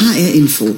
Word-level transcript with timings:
HR 0.00 0.34
Info. 0.34 0.74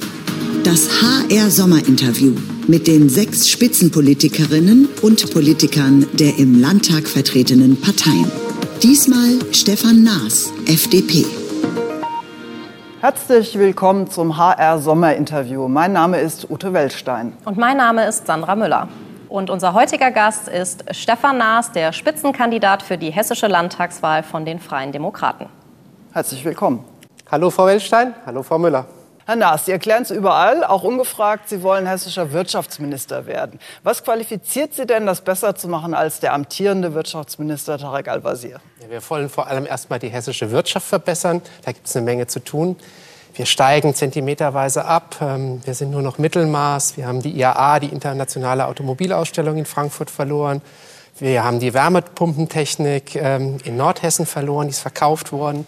Das 0.64 0.88
HR 1.00 1.48
Sommerinterview 1.48 2.34
mit 2.66 2.86
den 2.86 3.08
sechs 3.08 3.48
Spitzenpolitikerinnen 3.48 4.88
und 5.02 5.32
Politikern 5.32 6.04
der 6.14 6.38
im 6.38 6.60
Landtag 6.60 7.06
vertretenen 7.06 7.80
Parteien. 7.80 8.30
Diesmal 8.82 9.38
Stefan 9.52 10.02
Naas, 10.02 10.52
FDP. 10.66 11.24
Herzlich 13.00 13.56
willkommen 13.56 14.10
zum 14.10 14.36
HR 14.36 14.80
Sommerinterview. 14.80 15.68
Mein 15.68 15.92
Name 15.92 16.20
ist 16.20 16.50
Ute 16.50 16.72
Weltstein. 16.72 17.34
Und 17.44 17.56
mein 17.56 17.76
Name 17.76 18.06
ist 18.06 18.26
Sandra 18.26 18.56
Müller. 18.56 18.88
Und 19.28 19.48
unser 19.48 19.74
heutiger 19.74 20.10
Gast 20.10 20.48
ist 20.48 20.84
Stefan 20.90 21.38
Naas, 21.38 21.72
der 21.72 21.92
Spitzenkandidat 21.92 22.82
für 22.82 22.98
die 22.98 23.10
hessische 23.10 23.46
Landtagswahl 23.46 24.22
von 24.22 24.44
den 24.44 24.58
Freien 24.58 24.92
Demokraten. 24.92 25.46
Herzlich 26.12 26.44
willkommen. 26.44 26.84
Hallo 27.30 27.50
Frau 27.50 27.66
Weltstein, 27.66 28.14
hallo 28.26 28.42
Frau 28.42 28.58
Müller. 28.58 28.86
Herr 29.26 29.36
Naas, 29.36 29.64
Sie 29.64 29.72
erklären 29.72 30.02
es 30.02 30.10
überall, 30.10 30.64
auch 30.64 30.82
ungefragt, 30.82 31.48
Sie 31.48 31.62
wollen 31.62 31.86
hessischer 31.86 32.32
Wirtschaftsminister 32.32 33.24
werden. 33.24 33.58
Was 33.82 34.04
qualifiziert 34.04 34.74
Sie 34.74 34.84
denn, 34.84 35.06
das 35.06 35.22
besser 35.22 35.54
zu 35.54 35.66
machen 35.66 35.94
als 35.94 36.20
der 36.20 36.34
amtierende 36.34 36.92
Wirtschaftsminister 36.92 37.78
Tarek 37.78 38.08
Al-Wazir? 38.08 38.60
Ja, 38.82 38.90
wir 38.90 39.00
wollen 39.08 39.30
vor 39.30 39.46
allem 39.46 39.64
erstmal 39.64 39.98
die 39.98 40.08
hessische 40.08 40.50
Wirtschaft 40.50 40.86
verbessern. 40.86 41.40
Da 41.64 41.72
gibt 41.72 41.86
es 41.86 41.96
eine 41.96 42.04
Menge 42.04 42.26
zu 42.26 42.40
tun. 42.40 42.76
Wir 43.32 43.46
steigen 43.46 43.94
zentimeterweise 43.94 44.84
ab. 44.84 45.16
Ähm, 45.22 45.62
wir 45.64 45.72
sind 45.72 45.90
nur 45.90 46.02
noch 46.02 46.18
Mittelmaß. 46.18 46.98
Wir 46.98 47.06
haben 47.06 47.22
die 47.22 47.30
IAA, 47.30 47.80
die 47.80 47.88
internationale 47.88 48.66
Automobilausstellung 48.66 49.56
in 49.56 49.64
Frankfurt 49.64 50.10
verloren. 50.10 50.60
Wir 51.18 51.44
haben 51.44 51.60
die 51.60 51.72
Wärmepumpentechnik 51.72 53.16
ähm, 53.16 53.56
in 53.64 53.76
Nordhessen 53.76 54.26
verloren, 54.26 54.66
die 54.66 54.72
ist 54.72 54.80
verkauft 54.80 55.32
worden. 55.32 55.64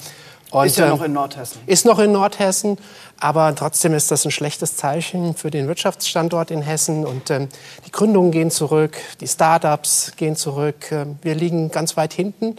Und, 0.51 0.67
ist 0.67 0.79
ja 0.79 0.89
noch 0.89 1.01
ähm, 1.01 1.07
in 1.07 1.13
Nordhessen. 1.13 1.61
Ist 1.67 1.85
noch 1.85 1.99
in 1.99 2.13
Nordhessen, 2.13 2.79
aber 3.19 3.55
trotzdem 3.55 3.95
ist 3.95 4.11
das 4.11 4.25
ein 4.25 4.31
schlechtes 4.31 4.77
Zeichen 4.77 5.35
für 5.35 5.51
den 5.51 5.67
Wirtschaftsstandort 5.69 6.51
in 6.51 6.63
Hessen. 6.63 7.05
Und 7.05 7.31
ähm, 7.31 7.49
die 7.87 7.91
Gründungen 7.91 8.31
gehen 8.31 8.51
zurück, 8.51 8.97
die 9.21 9.27
Start-ups 9.27 10.13
gehen 10.17 10.37
zurück. 10.37 10.93
Ähm, 10.93 11.19
wir 11.23 11.35
liegen 11.35 11.71
ganz 11.71 11.97
weit 11.97 12.13
hinten. 12.13 12.57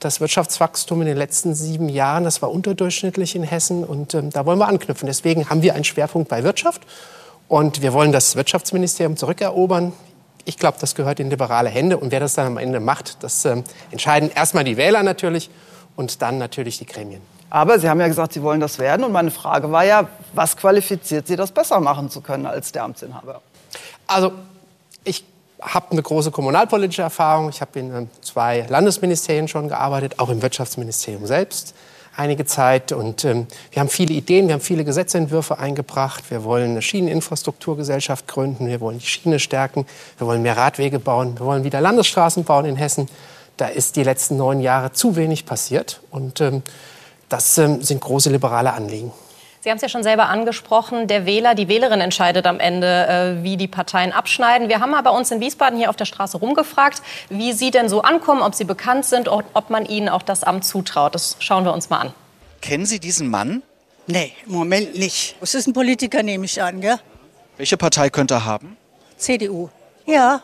Das 0.00 0.20
Wirtschaftswachstum 0.20 1.00
in 1.02 1.06
den 1.06 1.16
letzten 1.16 1.54
sieben 1.54 1.88
Jahren, 1.88 2.24
das 2.24 2.40
war 2.40 2.50
unterdurchschnittlich 2.50 3.36
in 3.36 3.42
Hessen 3.42 3.84
und 3.84 4.14
ähm, 4.14 4.30
da 4.30 4.46
wollen 4.46 4.58
wir 4.58 4.68
anknüpfen. 4.68 5.06
Deswegen 5.06 5.50
haben 5.50 5.62
wir 5.62 5.74
einen 5.74 5.84
Schwerpunkt 5.84 6.28
bei 6.28 6.42
Wirtschaft 6.42 6.82
und 7.48 7.82
wir 7.82 7.92
wollen 7.92 8.12
das 8.12 8.36
Wirtschaftsministerium 8.36 9.16
zurückerobern. 9.16 9.92
Ich 10.46 10.56
glaube, 10.56 10.78
das 10.80 10.94
gehört 10.94 11.20
in 11.20 11.28
liberale 11.28 11.68
Hände 11.68 11.98
und 11.98 12.12
wer 12.12 12.20
das 12.20 12.34
dann 12.34 12.46
am 12.46 12.56
Ende 12.56 12.80
macht, 12.80 13.22
das 13.22 13.44
ähm, 13.44 13.62
entscheiden 13.90 14.30
erstmal 14.34 14.64
die 14.64 14.78
Wähler 14.78 15.02
natürlich 15.02 15.50
und 15.96 16.22
dann 16.22 16.38
natürlich 16.38 16.78
die 16.78 16.86
Gremien. 16.86 17.20
Aber 17.50 17.78
Sie 17.78 17.88
haben 17.88 18.00
ja 18.00 18.06
gesagt, 18.06 18.32
Sie 18.32 18.42
wollen 18.42 18.60
das 18.60 18.78
werden. 18.78 19.04
Und 19.04 19.12
meine 19.12 19.30
Frage 19.30 19.70
war 19.72 19.84
ja, 19.84 20.08
was 20.32 20.56
qualifiziert 20.56 21.26
Sie, 21.26 21.36
das 21.36 21.50
besser 21.50 21.80
machen 21.80 22.08
zu 22.08 22.20
können 22.20 22.46
als 22.46 22.72
der 22.72 22.84
Amtsinhaber? 22.84 23.42
Also, 24.06 24.32
ich 25.04 25.24
habe 25.60 25.90
eine 25.90 26.02
große 26.02 26.30
kommunalpolitische 26.30 27.02
Erfahrung. 27.02 27.48
Ich 27.48 27.60
habe 27.60 27.78
in 27.78 27.94
ähm, 27.94 28.10
zwei 28.22 28.66
Landesministerien 28.68 29.48
schon 29.48 29.68
gearbeitet, 29.68 30.18
auch 30.18 30.30
im 30.30 30.40
Wirtschaftsministerium 30.42 31.26
selbst 31.26 31.74
einige 32.16 32.44
Zeit. 32.44 32.92
Und 32.92 33.24
ähm, 33.24 33.46
wir 33.70 33.80
haben 33.80 33.88
viele 33.88 34.14
Ideen, 34.14 34.46
wir 34.46 34.54
haben 34.54 34.60
viele 34.60 34.84
Gesetzentwürfe 34.84 35.58
eingebracht. 35.58 36.30
Wir 36.30 36.44
wollen 36.44 36.70
eine 36.70 36.82
Schieneninfrastrukturgesellschaft 36.82 38.28
gründen, 38.28 38.68
wir 38.68 38.80
wollen 38.80 38.98
die 38.98 39.06
Schiene 39.06 39.38
stärken, 39.38 39.86
wir 40.18 40.26
wollen 40.26 40.42
mehr 40.42 40.56
Radwege 40.56 40.98
bauen, 40.98 41.38
wir 41.38 41.46
wollen 41.46 41.64
wieder 41.64 41.80
Landesstraßen 41.80 42.44
bauen 42.44 42.64
in 42.64 42.76
Hessen. 42.76 43.08
Da 43.56 43.66
ist 43.66 43.96
die 43.96 44.02
letzten 44.02 44.36
neun 44.36 44.60
Jahre 44.60 44.92
zu 44.92 45.16
wenig 45.16 45.46
passiert. 45.46 46.00
Und 46.10 46.40
ähm, 46.40 46.62
das 47.30 47.56
ähm, 47.58 47.82
sind 47.82 48.00
große 48.00 48.28
liberale 48.30 48.72
Anliegen. 48.72 49.12
Sie 49.62 49.68
haben 49.68 49.76
es 49.76 49.82
ja 49.82 49.90
schon 49.90 50.02
selber 50.02 50.30
angesprochen, 50.30 51.06
der 51.06 51.26
Wähler, 51.26 51.54
die 51.54 51.68
Wählerin 51.68 52.00
entscheidet 52.00 52.46
am 52.46 52.60
Ende, 52.60 53.06
äh, 53.40 53.42
wie 53.44 53.58
die 53.58 53.68
Parteien 53.68 54.10
abschneiden. 54.10 54.70
Wir 54.70 54.80
haben 54.80 54.90
mal 54.90 55.02
bei 55.02 55.10
uns 55.10 55.30
in 55.30 55.40
Wiesbaden 55.40 55.78
hier 55.78 55.90
auf 55.90 55.96
der 55.96 56.06
Straße 56.06 56.38
rumgefragt, 56.38 57.02
wie 57.28 57.52
Sie 57.52 57.70
denn 57.70 57.90
so 57.90 58.00
ankommen, 58.00 58.40
ob 58.40 58.54
Sie 58.54 58.64
bekannt 58.64 59.04
sind, 59.04 59.28
ob 59.28 59.68
man 59.68 59.84
Ihnen 59.84 60.08
auch 60.08 60.22
das 60.22 60.44
Amt 60.44 60.64
zutraut. 60.64 61.14
Das 61.14 61.36
schauen 61.40 61.64
wir 61.64 61.74
uns 61.74 61.90
mal 61.90 61.98
an. 61.98 62.14
Kennen 62.62 62.86
Sie 62.86 63.00
diesen 63.00 63.28
Mann? 63.28 63.62
Nee, 64.06 64.32
im 64.46 64.52
Moment 64.52 64.98
nicht. 64.98 65.36
Es 65.42 65.54
ist 65.54 65.66
ein 65.66 65.74
Politiker, 65.74 66.22
nehme 66.22 66.46
ich 66.46 66.60
an, 66.62 66.80
gell? 66.80 66.98
Welche 67.58 67.76
Partei 67.76 68.08
könnte 68.08 68.34
er 68.34 68.44
haben? 68.46 68.78
CDU. 69.18 69.68
Ja. 70.06 70.40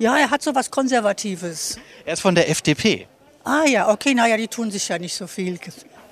Ja, 0.00 0.18
er 0.18 0.30
hat 0.30 0.42
so 0.42 0.54
was 0.54 0.70
Konservatives. 0.70 1.78
Er 2.04 2.14
ist 2.14 2.20
von 2.20 2.34
der 2.34 2.50
FDP. 2.50 3.06
Ah 3.44 3.64
ja, 3.64 3.88
okay, 3.88 4.12
naja, 4.12 4.36
die 4.36 4.48
tun 4.48 4.70
sich 4.70 4.88
ja 4.88 4.98
nicht 4.98 5.14
so 5.14 5.26
viel. 5.26 5.58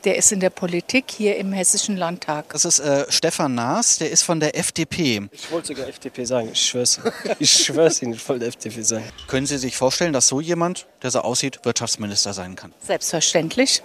Der 0.04 0.16
ist 0.16 0.30
in 0.30 0.40
der 0.40 0.50
Politik 0.50 1.06
hier 1.10 1.36
im 1.36 1.52
Hessischen 1.52 1.96
Landtag. 1.96 2.50
Das 2.52 2.64
ist 2.64 2.78
äh, 2.78 3.04
Stefan 3.08 3.54
Naas, 3.54 3.98
der 3.98 4.10
ist 4.10 4.22
von 4.22 4.38
der 4.38 4.56
FDP. 4.56 5.28
Ich 5.32 5.50
wollte 5.50 5.68
sogar 5.68 5.88
FDP 5.88 6.24
sagen, 6.24 6.50
ich 6.52 6.60
schwör's. 6.60 7.00
Ich 7.40 7.50
schwör's 7.50 8.00
Ihnen, 8.02 8.12
ich 8.12 8.28
wollte 8.28 8.46
FDP 8.46 8.82
sagen. 8.82 9.04
Können 9.26 9.46
Sie 9.46 9.58
sich 9.58 9.76
vorstellen, 9.76 10.12
dass 10.12 10.28
so 10.28 10.40
jemand, 10.40 10.86
der 11.02 11.10
so 11.10 11.20
aussieht, 11.20 11.60
Wirtschaftsminister 11.64 12.32
sein 12.32 12.54
kann? 12.54 12.72
Selbstverständlich. 12.80 13.82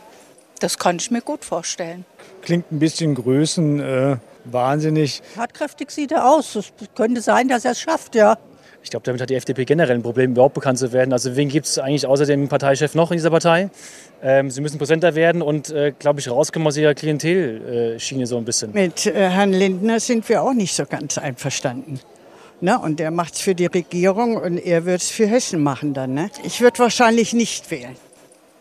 Das 0.60 0.78
kann 0.78 0.98
ich 0.98 1.10
mir 1.12 1.22
gut 1.22 1.44
vorstellen. 1.44 2.06
Klingt 2.42 2.72
ein 2.72 2.80
bisschen 2.80 3.16
Größen 3.16 3.80
äh, 3.80 4.18
wahnsinnig. 4.46 5.22
Tatkräftig 5.36 5.92
sieht 5.92 6.12
er 6.12 6.30
aus. 6.30 6.56
Es 6.56 6.72
könnte 6.96 7.22
sein, 7.22 7.48
dass 7.48 7.66
er 7.66 7.72
es 7.72 7.82
schafft, 7.82 8.16
ja. 8.16 8.38
Ich 8.84 8.90
glaube, 8.90 9.06
damit 9.06 9.22
hat 9.22 9.30
die 9.30 9.36
FDP 9.36 9.64
generell 9.64 9.96
ein 9.96 10.04
Problem, 10.04 10.32
überhaupt 10.32 10.56
bekannt 10.56 10.78
zu 10.78 10.92
werden. 10.92 11.14
Also 11.14 11.36
wen 11.36 11.48
gibt 11.48 11.66
es 11.66 11.80
eigentlich 11.80 12.06
außer 12.06 12.26
dem 12.26 12.50
Parteichef 12.50 12.96
noch 12.96 13.12
in 13.12 13.18
dieser 13.18 13.32
Partei? 13.32 13.70
Ähm, 14.22 14.52
sie 14.52 14.62
müssen 14.62 14.78
präsenter 14.78 15.16
werden 15.16 15.42
und, 15.42 15.70
äh, 15.70 15.94
glaube 15.98 16.20
ich, 16.20 16.30
rauskommen 16.30 16.68
aus 16.68 16.76
ihrer 16.76 16.94
Klientelschiene 16.94 18.28
so 18.28 18.38
ein 18.38 18.46
bisschen. 18.46 18.74
Mit 18.74 19.06
äh, 19.06 19.30
Herrn 19.30 19.54
Lindner 19.54 20.00
sind 20.00 20.28
wir 20.28 20.44
auch 20.44 20.54
nicht 20.54 20.76
so 20.76 20.86
ganz 20.86 21.18
einverstanden. 21.18 22.00
Ne? 22.60 22.78
Und 22.78 23.00
der 23.00 23.12
macht 23.12 23.36
es 23.36 23.42
für 23.42 23.56
die 23.56 23.66
Regierung 23.66 24.36
und 24.36 24.58
er 24.58 24.86
wird 24.86 25.02
es 25.02 25.10
für 25.10 25.28
Hessen 25.28 25.64
machen 25.64 25.94
dann. 25.94 26.14
Ne? 26.14 26.30
Ich 26.44 26.62
würde 26.62 26.80
wahrscheinlich 26.80 27.34
nicht 27.34 27.72
wählen. 27.72 27.96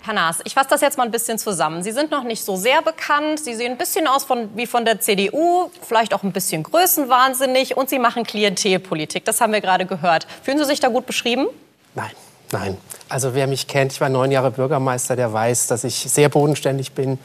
Herr 0.05 0.15
Naas, 0.15 0.41
ich 0.43 0.55
fasse 0.55 0.69
das 0.69 0.81
jetzt 0.81 0.99
mal 0.99 1.05
ein 1.05 1.13
bisschen 1.13 1.39
zusammen. 1.39 1.85
Sie 1.85 1.93
sind 1.93 2.11
noch 2.11 2.25
nicht 2.25 2.45
so 2.45 2.57
sehr 2.57 2.83
bekannt. 2.83 3.39
Sie 3.39 3.55
sehen 3.55 3.71
ein 3.71 3.79
bisschen 3.79 4.09
aus 4.09 4.25
von, 4.25 4.51
wie 4.57 4.67
von 4.67 4.85
der 4.85 5.01
CDU, 5.01 5.71
vielleicht 5.81 6.13
auch 6.13 6.25
ein 6.25 6.33
bisschen 6.33 6.65
größenwahnsinnig 6.65 7.77
und 7.77 7.89
Sie 7.89 8.01
machen 8.01 8.25
Klientelpolitik. 8.25 9.25
Das 9.25 9.41
haben 9.41 9.53
wir 9.53 9.61
gerade 9.61 9.87
gehört. 9.87 10.27
Fühlen 10.43 10.59
Sie 10.59 10.65
sich 10.65 10.81
da 10.81 10.89
gut 10.89 11.07
beschrieben? 11.07 11.47
Nein, 11.95 12.11
nein. 12.51 12.77
Also 13.09 13.35
wer 13.35 13.47
mich 13.47 13.69
kennt, 13.69 13.93
ich 13.93 14.01
war 14.01 14.09
neun 14.09 14.33
Jahre 14.33 14.51
Bürgermeister, 14.51 15.15
der 15.15 15.33
weiß, 15.33 15.69
dass 15.69 15.85
ich 15.85 15.95
sehr 15.95 16.29
bodenständig 16.29 16.95
bin 16.95 17.21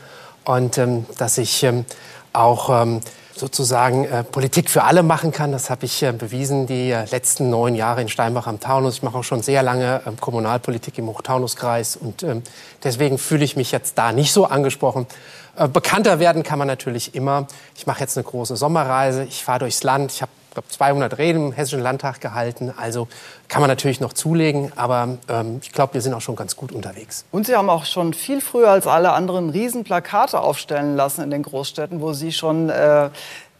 und 0.45 0.77
ähm, 0.77 1.07
dass 1.17 1.39
ich 1.39 1.63
ähm, 1.63 1.83
auch 2.31 2.69
ähm, 2.69 3.01
sozusagen 3.37 4.05
äh, 4.05 4.23
Politik 4.23 4.69
für 4.69 4.83
alle 4.83 5.03
machen 5.03 5.31
kann. 5.31 5.51
Das 5.51 5.69
habe 5.69 5.85
ich 5.85 6.03
äh, 6.03 6.11
bewiesen 6.11 6.67
die 6.67 6.91
äh, 6.91 7.05
letzten 7.05 7.49
neun 7.49 7.75
Jahre 7.75 8.01
in 8.01 8.09
Steinbach 8.09 8.47
am 8.47 8.59
Taunus. 8.59 8.95
Ich 8.95 9.03
mache 9.03 9.17
auch 9.17 9.23
schon 9.23 9.41
sehr 9.41 9.63
lange 9.63 10.01
ähm, 10.05 10.19
Kommunalpolitik 10.19 10.97
im 10.97 11.07
Hochtaunuskreis 11.07 11.95
und 11.95 12.23
ähm, 12.23 12.43
deswegen 12.83 13.17
fühle 13.17 13.43
ich 13.43 13.55
mich 13.55 13.71
jetzt 13.71 13.97
da 13.97 14.11
nicht 14.11 14.31
so 14.31 14.45
angesprochen. 14.45 15.07
Äh, 15.55 15.67
bekannter 15.67 16.19
werden 16.19 16.43
kann 16.43 16.59
man 16.59 16.67
natürlich 16.67 17.15
immer. 17.15 17.47
Ich 17.75 17.87
mache 17.87 18.01
jetzt 18.01 18.17
eine 18.17 18.23
große 18.23 18.55
Sommerreise. 18.55 19.23
Ich 19.23 19.43
fahre 19.43 19.59
durchs 19.59 19.83
Land. 19.83 20.11
Ich 20.11 20.21
habe 20.21 20.31
glaube 20.57 20.69
200 20.69 21.19
Reden 21.19 21.47
im 21.47 21.51
Hessischen 21.51 21.81
Landtag 21.81 22.19
gehalten. 22.19 22.73
Also 22.75 23.07
kann 23.47 23.61
man 23.61 23.69
natürlich 23.69 23.99
noch 23.99 24.13
zulegen, 24.13 24.71
aber 24.75 25.19
ähm, 25.29 25.59
ich 25.61 25.71
glaube, 25.71 25.93
wir 25.93 26.01
sind 26.01 26.15
auch 26.15 26.21
schon 26.21 26.35
ganz 26.35 26.55
gut 26.55 26.71
unterwegs. 26.71 27.25
Und 27.31 27.45
Sie 27.45 27.55
haben 27.55 27.69
auch 27.69 27.85
schon 27.85 28.15
viel 28.15 28.41
früher 28.41 28.71
als 28.71 28.87
alle 28.87 29.11
anderen 29.11 29.51
Riesenplakate 29.51 30.39
aufstellen 30.39 30.95
lassen 30.95 31.21
in 31.21 31.29
den 31.29 31.43
Großstädten, 31.43 32.01
wo 32.01 32.13
Sie 32.13 32.31
schon 32.31 32.69
äh, 32.69 33.09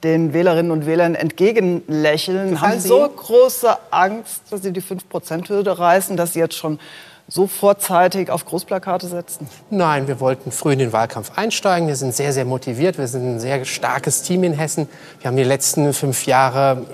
den 0.03 0.33
Wählerinnen 0.33 0.71
und 0.71 0.87
Wählern 0.87 1.13
entgegenlächeln. 1.13 2.51
Gefallen 2.51 2.61
haben 2.61 2.79
Sie 2.79 2.87
so 2.87 3.07
große 3.07 3.77
Angst, 3.91 4.41
dass 4.49 4.63
Sie 4.63 4.73
die 4.73 4.81
5-Prozent-Hürde 4.81 5.77
reißen, 5.77 6.17
dass 6.17 6.33
Sie 6.33 6.39
jetzt 6.39 6.55
schon 6.55 6.79
so 7.27 7.45
vorzeitig 7.47 8.29
auf 8.29 8.45
Großplakate 8.45 9.07
setzen? 9.07 9.47
Nein, 9.69 10.07
wir 10.07 10.19
wollten 10.19 10.51
früh 10.51 10.73
in 10.73 10.79
den 10.79 10.93
Wahlkampf 10.93 11.37
einsteigen. 11.37 11.87
Wir 11.87 11.95
sind 11.95 12.15
sehr, 12.15 12.31
sehr 12.31 12.45
motiviert. 12.45 12.97
Wir 12.97 13.07
sind 13.07 13.35
ein 13.35 13.39
sehr 13.39 13.65
starkes 13.65 14.21
Team 14.21 14.43
in 14.43 14.53
Hessen. 14.53 14.87
Wir 15.19 15.27
haben 15.27 15.37
die 15.37 15.43
letzten 15.43 15.93
fünf 15.93 16.25
Jahre 16.25 16.85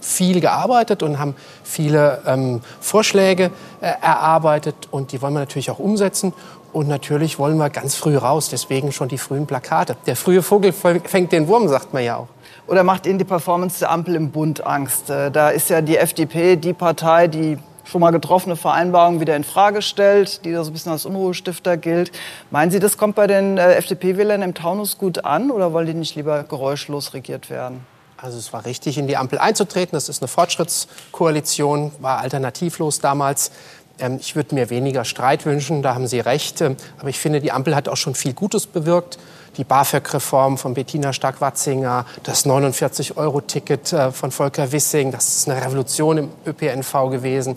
viel 0.00 0.40
gearbeitet 0.40 1.02
und 1.02 1.18
haben 1.18 1.34
viele 1.64 2.22
ähm, 2.26 2.60
Vorschläge 2.80 3.50
äh, 3.80 3.92
erarbeitet 4.00 4.74
und 4.90 5.12
die 5.12 5.20
wollen 5.20 5.34
wir 5.34 5.40
natürlich 5.40 5.70
auch 5.70 5.78
umsetzen. 5.78 6.32
Und 6.72 6.86
natürlich 6.86 7.38
wollen 7.38 7.56
wir 7.56 7.70
ganz 7.70 7.94
früh 7.94 8.16
raus, 8.16 8.50
deswegen 8.50 8.92
schon 8.92 9.08
die 9.08 9.16
frühen 9.16 9.46
Plakate. 9.46 9.96
Der 10.06 10.16
frühe 10.16 10.42
Vogel 10.42 10.72
fängt 10.72 11.32
den 11.32 11.48
Wurm, 11.48 11.66
sagt 11.66 11.94
man 11.94 12.04
ja 12.04 12.16
auch. 12.18 12.28
Oder 12.66 12.84
macht 12.84 13.06
Ihnen 13.06 13.18
die 13.18 13.24
Performance 13.24 13.78
der 13.78 13.90
Ampel 13.90 14.14
im 14.14 14.30
Bund 14.30 14.64
Angst? 14.66 15.08
Äh, 15.08 15.30
da 15.30 15.48
ist 15.48 15.70
ja 15.70 15.80
die 15.80 15.96
FDP 15.96 16.56
die 16.56 16.74
Partei, 16.74 17.26
die 17.26 17.56
schon 17.88 18.02
mal 18.02 18.10
getroffene 18.10 18.56
Vereinbarungen 18.56 19.20
wieder 19.20 19.34
in 19.34 19.44
Frage 19.44 19.80
stellt, 19.80 20.44
die 20.44 20.52
da 20.52 20.62
so 20.62 20.70
ein 20.70 20.74
bisschen 20.74 20.92
als 20.92 21.06
Unruhestifter 21.06 21.76
gilt. 21.76 22.12
Meinen 22.50 22.70
Sie, 22.70 22.80
das 22.80 22.98
kommt 22.98 23.14
bei 23.14 23.26
den 23.26 23.56
äh, 23.56 23.74
FDP-Wählern 23.74 24.42
im 24.42 24.54
Taunus 24.54 24.98
gut 24.98 25.24
an 25.24 25.50
oder 25.50 25.72
wollen 25.72 25.86
die 25.86 25.94
nicht 25.94 26.14
lieber 26.14 26.42
geräuschlos 26.42 27.14
regiert 27.14 27.48
werden? 27.48 27.86
Also 28.20 28.36
es 28.36 28.52
war 28.52 28.66
richtig, 28.66 28.98
in 28.98 29.06
die 29.06 29.16
Ampel 29.16 29.38
einzutreten. 29.38 29.92
Das 29.92 30.08
ist 30.08 30.20
eine 30.20 30.28
Fortschrittskoalition, 30.28 31.92
war 32.00 32.18
alternativlos 32.18 32.98
damals. 32.98 33.52
Ähm, 33.98 34.18
ich 34.20 34.36
würde 34.36 34.54
mir 34.54 34.70
weniger 34.70 35.04
Streit 35.04 35.46
wünschen, 35.46 35.82
da 35.82 35.94
haben 35.94 36.06
Sie 36.06 36.20
recht. 36.20 36.60
Ähm, 36.60 36.76
aber 36.98 37.08
ich 37.08 37.18
finde, 37.18 37.40
die 37.40 37.52
Ampel 37.52 37.74
hat 37.74 37.88
auch 37.88 37.96
schon 37.96 38.14
viel 38.14 38.32
Gutes 38.32 38.66
bewirkt. 38.66 39.18
Die 39.56 39.64
BAföG-Reform 39.64 40.58
von 40.58 40.74
Bettina 40.74 41.12
Stark-Watzinger, 41.12 42.06
das 42.22 42.46
49-Euro-Ticket 42.46 43.92
äh, 43.92 44.12
von 44.12 44.30
Volker 44.30 44.70
Wissing, 44.70 45.10
das 45.10 45.36
ist 45.36 45.48
eine 45.48 45.64
Revolution 45.64 46.18
im 46.18 46.28
ÖPNV 46.46 47.10
gewesen. 47.10 47.56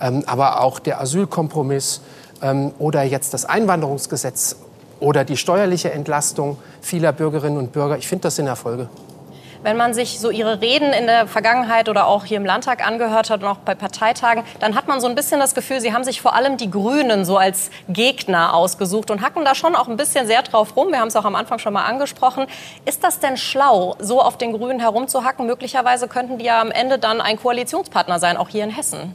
Ähm, 0.00 0.22
aber 0.26 0.60
auch 0.60 0.78
der 0.78 1.00
Asylkompromiss 1.00 2.00
oder 2.78 3.02
jetzt 3.02 3.34
das 3.34 3.44
Einwanderungsgesetz 3.44 4.56
oder 4.98 5.26
die 5.26 5.36
steuerliche 5.36 5.92
Entlastung 5.92 6.56
vieler 6.80 7.12
Bürgerinnen 7.12 7.58
und 7.58 7.72
Bürger. 7.72 7.98
Ich 7.98 8.08
finde, 8.08 8.22
das 8.22 8.36
sind 8.36 8.46
Erfolge. 8.46 8.88
Wenn 9.62 9.76
man 9.76 9.92
sich 9.92 10.18
so 10.18 10.30
Ihre 10.30 10.62
Reden 10.62 10.94
in 10.94 11.06
der 11.06 11.26
Vergangenheit 11.26 11.90
oder 11.90 12.06
auch 12.06 12.24
hier 12.24 12.38
im 12.38 12.46
Landtag 12.46 12.86
angehört 12.86 13.28
hat 13.28 13.42
und 13.42 13.48
auch 13.48 13.58
bei 13.58 13.74
Parteitagen, 13.74 14.42
dann 14.58 14.74
hat 14.74 14.88
man 14.88 15.02
so 15.02 15.06
ein 15.06 15.14
bisschen 15.14 15.38
das 15.38 15.54
Gefühl, 15.54 15.82
Sie 15.82 15.92
haben 15.92 16.02
sich 16.02 16.22
vor 16.22 16.34
allem 16.34 16.56
die 16.56 16.70
Grünen 16.70 17.26
so 17.26 17.36
als 17.36 17.70
Gegner 17.88 18.54
ausgesucht 18.54 19.10
und 19.10 19.20
hacken 19.20 19.44
da 19.44 19.54
schon 19.54 19.76
auch 19.76 19.86
ein 19.86 19.98
bisschen 19.98 20.26
sehr 20.26 20.40
drauf 20.42 20.76
rum. 20.76 20.88
Wir 20.92 21.00
haben 21.00 21.08
es 21.08 21.16
auch 21.16 21.26
am 21.26 21.34
Anfang 21.34 21.58
schon 21.58 21.74
mal 21.74 21.84
angesprochen. 21.84 22.46
Ist 22.86 23.04
das 23.04 23.18
denn 23.18 23.36
schlau, 23.36 23.96
so 23.98 24.22
auf 24.22 24.38
den 24.38 24.52
Grünen 24.52 24.80
herumzuhacken? 24.80 25.46
Möglicherweise 25.46 26.08
könnten 26.08 26.38
die 26.38 26.46
ja 26.46 26.58
am 26.60 26.70
Ende 26.70 26.98
dann 26.98 27.20
ein 27.20 27.38
Koalitionspartner 27.38 28.18
sein, 28.18 28.38
auch 28.38 28.48
hier 28.48 28.64
in 28.64 28.70
Hessen. 28.70 29.14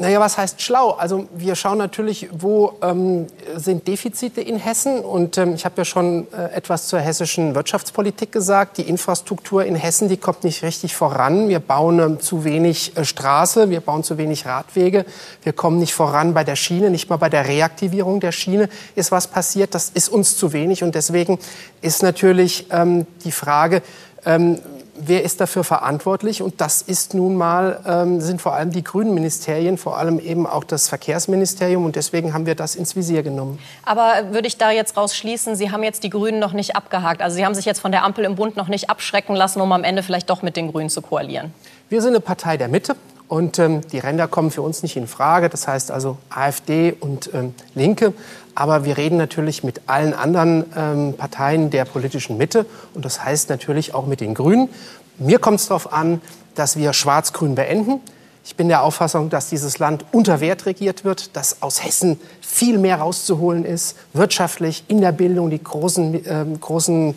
Naja, 0.00 0.20
was 0.20 0.38
heißt 0.38 0.62
schlau? 0.62 0.92
Also 0.92 1.26
wir 1.34 1.56
schauen 1.56 1.76
natürlich, 1.76 2.28
wo 2.30 2.74
ähm, 2.82 3.26
sind 3.56 3.88
Defizite 3.88 4.40
in 4.40 4.56
Hessen. 4.56 5.00
Und 5.00 5.36
ähm, 5.38 5.54
ich 5.54 5.64
habe 5.64 5.74
ja 5.78 5.84
schon 5.84 6.28
äh, 6.32 6.54
etwas 6.54 6.86
zur 6.86 7.00
hessischen 7.00 7.56
Wirtschaftspolitik 7.56 8.30
gesagt. 8.30 8.78
Die 8.78 8.82
Infrastruktur 8.82 9.64
in 9.64 9.74
Hessen, 9.74 10.08
die 10.08 10.16
kommt 10.16 10.44
nicht 10.44 10.62
richtig 10.62 10.94
voran. 10.94 11.48
Wir 11.48 11.58
bauen 11.58 11.98
ähm, 11.98 12.20
zu 12.20 12.44
wenig 12.44 12.96
äh, 12.96 13.04
Straße, 13.04 13.70
wir 13.70 13.80
bauen 13.80 14.04
zu 14.04 14.18
wenig 14.18 14.46
Radwege. 14.46 15.04
Wir 15.42 15.52
kommen 15.52 15.80
nicht 15.80 15.94
voran 15.94 16.32
bei 16.32 16.44
der 16.44 16.54
Schiene, 16.54 16.90
nicht 16.90 17.10
mal 17.10 17.16
bei 17.16 17.28
der 17.28 17.48
Reaktivierung 17.48 18.20
der 18.20 18.30
Schiene 18.30 18.68
ist 18.94 19.10
was 19.10 19.26
passiert. 19.26 19.74
Das 19.74 19.90
ist 19.90 20.10
uns 20.10 20.36
zu 20.36 20.52
wenig. 20.52 20.84
Und 20.84 20.94
deswegen 20.94 21.40
ist 21.82 22.04
natürlich 22.04 22.66
ähm, 22.70 23.04
die 23.24 23.32
Frage, 23.32 23.82
ähm, 24.24 24.60
wer 25.00 25.22
ist 25.22 25.40
dafür 25.40 25.64
verantwortlich? 25.64 26.42
Und 26.42 26.60
das 26.60 26.82
ist 26.82 27.14
nun 27.14 27.36
mal, 27.36 27.80
ähm, 27.86 28.20
sind 28.20 28.40
vor 28.40 28.54
allem 28.54 28.70
die 28.70 28.84
grünen 28.84 29.14
Ministerien, 29.14 29.78
vor 29.78 29.98
allem 29.98 30.18
eben 30.18 30.46
auch 30.46 30.64
das 30.64 30.88
Verkehrsministerium. 30.88 31.84
Und 31.84 31.96
deswegen 31.96 32.34
haben 32.34 32.46
wir 32.46 32.54
das 32.54 32.74
ins 32.74 32.96
Visier 32.96 33.22
genommen. 33.22 33.58
Aber 33.84 34.32
würde 34.32 34.48
ich 34.48 34.58
da 34.58 34.70
jetzt 34.70 34.96
rausschließen, 34.96 35.56
Sie 35.56 35.70
haben 35.70 35.82
jetzt 35.82 36.02
die 36.02 36.10
Grünen 36.10 36.38
noch 36.38 36.52
nicht 36.52 36.76
abgehakt. 36.76 37.22
Also 37.22 37.36
Sie 37.36 37.44
haben 37.44 37.54
sich 37.54 37.64
jetzt 37.64 37.80
von 37.80 37.92
der 37.92 38.04
Ampel 38.04 38.24
im 38.24 38.34
Bund 38.34 38.56
noch 38.56 38.68
nicht 38.68 38.90
abschrecken 38.90 39.34
lassen, 39.34 39.60
um 39.60 39.72
am 39.72 39.84
Ende 39.84 40.02
vielleicht 40.02 40.30
doch 40.30 40.42
mit 40.42 40.56
den 40.56 40.70
Grünen 40.72 40.90
zu 40.90 41.02
koalieren. 41.02 41.52
Wir 41.88 42.02
sind 42.02 42.10
eine 42.10 42.20
Partei 42.20 42.56
der 42.56 42.68
Mitte. 42.68 42.96
Und 43.28 43.58
ähm, 43.58 43.82
die 43.92 43.98
Ränder 43.98 44.26
kommen 44.26 44.50
für 44.50 44.62
uns 44.62 44.82
nicht 44.82 44.96
in 44.96 45.06
Frage. 45.06 45.50
Das 45.50 45.68
heißt 45.68 45.90
also 45.90 46.16
AfD 46.30 46.94
und 46.98 47.30
ähm, 47.34 47.54
Linke. 47.74 48.14
Aber 48.58 48.84
wir 48.84 48.96
reden 48.96 49.18
natürlich 49.18 49.62
mit 49.62 49.82
allen 49.86 50.12
anderen 50.12 50.64
ähm, 50.76 51.14
Parteien 51.16 51.70
der 51.70 51.84
politischen 51.84 52.38
Mitte. 52.38 52.66
Und 52.92 53.04
das 53.04 53.22
heißt 53.22 53.50
natürlich 53.50 53.94
auch 53.94 54.04
mit 54.08 54.20
den 54.20 54.34
Grünen. 54.34 54.68
Mir 55.16 55.38
kommt 55.38 55.60
es 55.60 55.68
darauf 55.68 55.92
an, 55.92 56.20
dass 56.56 56.76
wir 56.76 56.92
Schwarz-Grün 56.92 57.54
beenden. 57.54 58.00
Ich 58.44 58.56
bin 58.56 58.66
der 58.66 58.82
Auffassung, 58.82 59.30
dass 59.30 59.48
dieses 59.48 59.78
Land 59.78 60.06
unter 60.10 60.40
Wert 60.40 60.66
regiert 60.66 61.04
wird, 61.04 61.36
dass 61.36 61.62
aus 61.62 61.84
Hessen 61.84 62.18
viel 62.40 62.78
mehr 62.78 62.96
rauszuholen 62.96 63.64
ist, 63.64 63.96
wirtschaftlich, 64.12 64.82
in 64.88 65.00
der 65.00 65.12
Bildung, 65.12 65.50
die 65.50 65.62
großen, 65.62 66.20
ähm, 66.26 66.58
großen, 66.58 67.14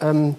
ähm, 0.00 0.36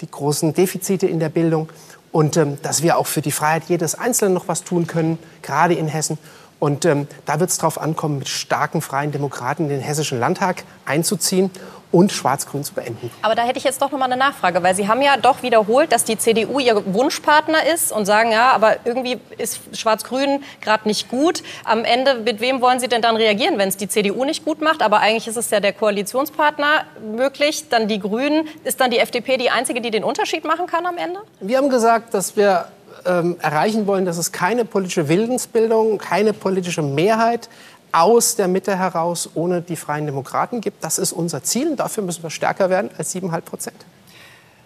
die 0.00 0.10
großen 0.10 0.52
Defizite 0.52 1.06
in 1.06 1.20
der 1.20 1.28
Bildung 1.28 1.68
und 2.10 2.36
ähm, 2.36 2.58
dass 2.62 2.82
wir 2.82 2.98
auch 2.98 3.06
für 3.06 3.22
die 3.22 3.30
Freiheit 3.30 3.64
jedes 3.68 3.94
Einzelnen 3.94 4.34
noch 4.34 4.48
was 4.48 4.64
tun 4.64 4.88
können, 4.88 5.18
gerade 5.42 5.74
in 5.74 5.86
Hessen. 5.86 6.18
Und 6.62 6.84
ähm, 6.84 7.08
da 7.26 7.40
wird 7.40 7.50
es 7.50 7.58
darauf 7.58 7.80
ankommen, 7.80 8.20
mit 8.20 8.28
starken 8.28 8.82
freien 8.82 9.10
Demokraten 9.10 9.64
in 9.64 9.70
den 9.70 9.80
Hessischen 9.80 10.20
Landtag 10.20 10.62
einzuziehen 10.84 11.50
und 11.90 12.12
Schwarz-Grün 12.12 12.62
zu 12.62 12.72
beenden. 12.72 13.10
Aber 13.22 13.34
da 13.34 13.42
hätte 13.42 13.58
ich 13.58 13.64
jetzt 13.64 13.82
doch 13.82 13.90
noch 13.90 13.98
mal 13.98 14.04
eine 14.04 14.16
Nachfrage, 14.16 14.62
weil 14.62 14.76
Sie 14.76 14.86
haben 14.86 15.02
ja 15.02 15.16
doch 15.16 15.42
wiederholt, 15.42 15.90
dass 15.90 16.04
die 16.04 16.16
CDU 16.16 16.60
Ihr 16.60 16.94
Wunschpartner 16.94 17.66
ist 17.74 17.90
und 17.90 18.06
sagen, 18.06 18.30
ja, 18.30 18.52
aber 18.52 18.76
irgendwie 18.84 19.18
ist 19.38 19.76
Schwarz-Grün 19.76 20.44
gerade 20.60 20.86
nicht 20.86 21.08
gut. 21.08 21.42
Am 21.64 21.84
Ende, 21.84 22.14
mit 22.14 22.40
wem 22.40 22.60
wollen 22.60 22.78
Sie 22.78 22.86
denn 22.86 23.02
dann 23.02 23.16
reagieren, 23.16 23.58
wenn 23.58 23.68
es 23.68 23.76
die 23.76 23.88
CDU 23.88 24.24
nicht 24.24 24.44
gut 24.44 24.60
macht? 24.60 24.82
Aber 24.82 25.00
eigentlich 25.00 25.26
ist 25.26 25.36
es 25.36 25.50
ja 25.50 25.58
der 25.58 25.72
Koalitionspartner 25.72 26.84
möglich, 27.04 27.70
dann 27.70 27.88
die 27.88 27.98
Grünen. 27.98 28.46
Ist 28.62 28.80
dann 28.80 28.92
die 28.92 28.98
FDP 28.98 29.36
die 29.36 29.50
einzige, 29.50 29.80
die 29.80 29.90
den 29.90 30.04
Unterschied 30.04 30.44
machen 30.44 30.68
kann 30.68 30.86
am 30.86 30.96
Ende? 30.96 31.18
Wir 31.40 31.58
haben 31.58 31.70
gesagt, 31.70 32.14
dass 32.14 32.36
wir 32.36 32.68
ähm, 33.06 33.36
erreichen 33.40 33.86
wollen, 33.86 34.04
dass 34.04 34.18
es 34.18 34.32
keine 34.32 34.64
politische 34.64 35.08
Willensbildung, 35.08 35.98
keine 35.98 36.32
politische 36.32 36.82
Mehrheit 36.82 37.48
aus 37.92 38.36
der 38.36 38.48
Mitte 38.48 38.78
heraus 38.78 39.30
ohne 39.34 39.60
die 39.60 39.76
Freien 39.76 40.06
Demokraten 40.06 40.60
gibt. 40.60 40.82
Das 40.82 40.98
ist 40.98 41.12
unser 41.12 41.42
Ziel 41.42 41.68
und 41.68 41.76
dafür 41.76 42.02
müssen 42.02 42.22
wir 42.22 42.30
stärker 42.30 42.70
werden 42.70 42.90
als 42.96 43.14
7,5 43.14 43.40
Prozent. 43.42 43.76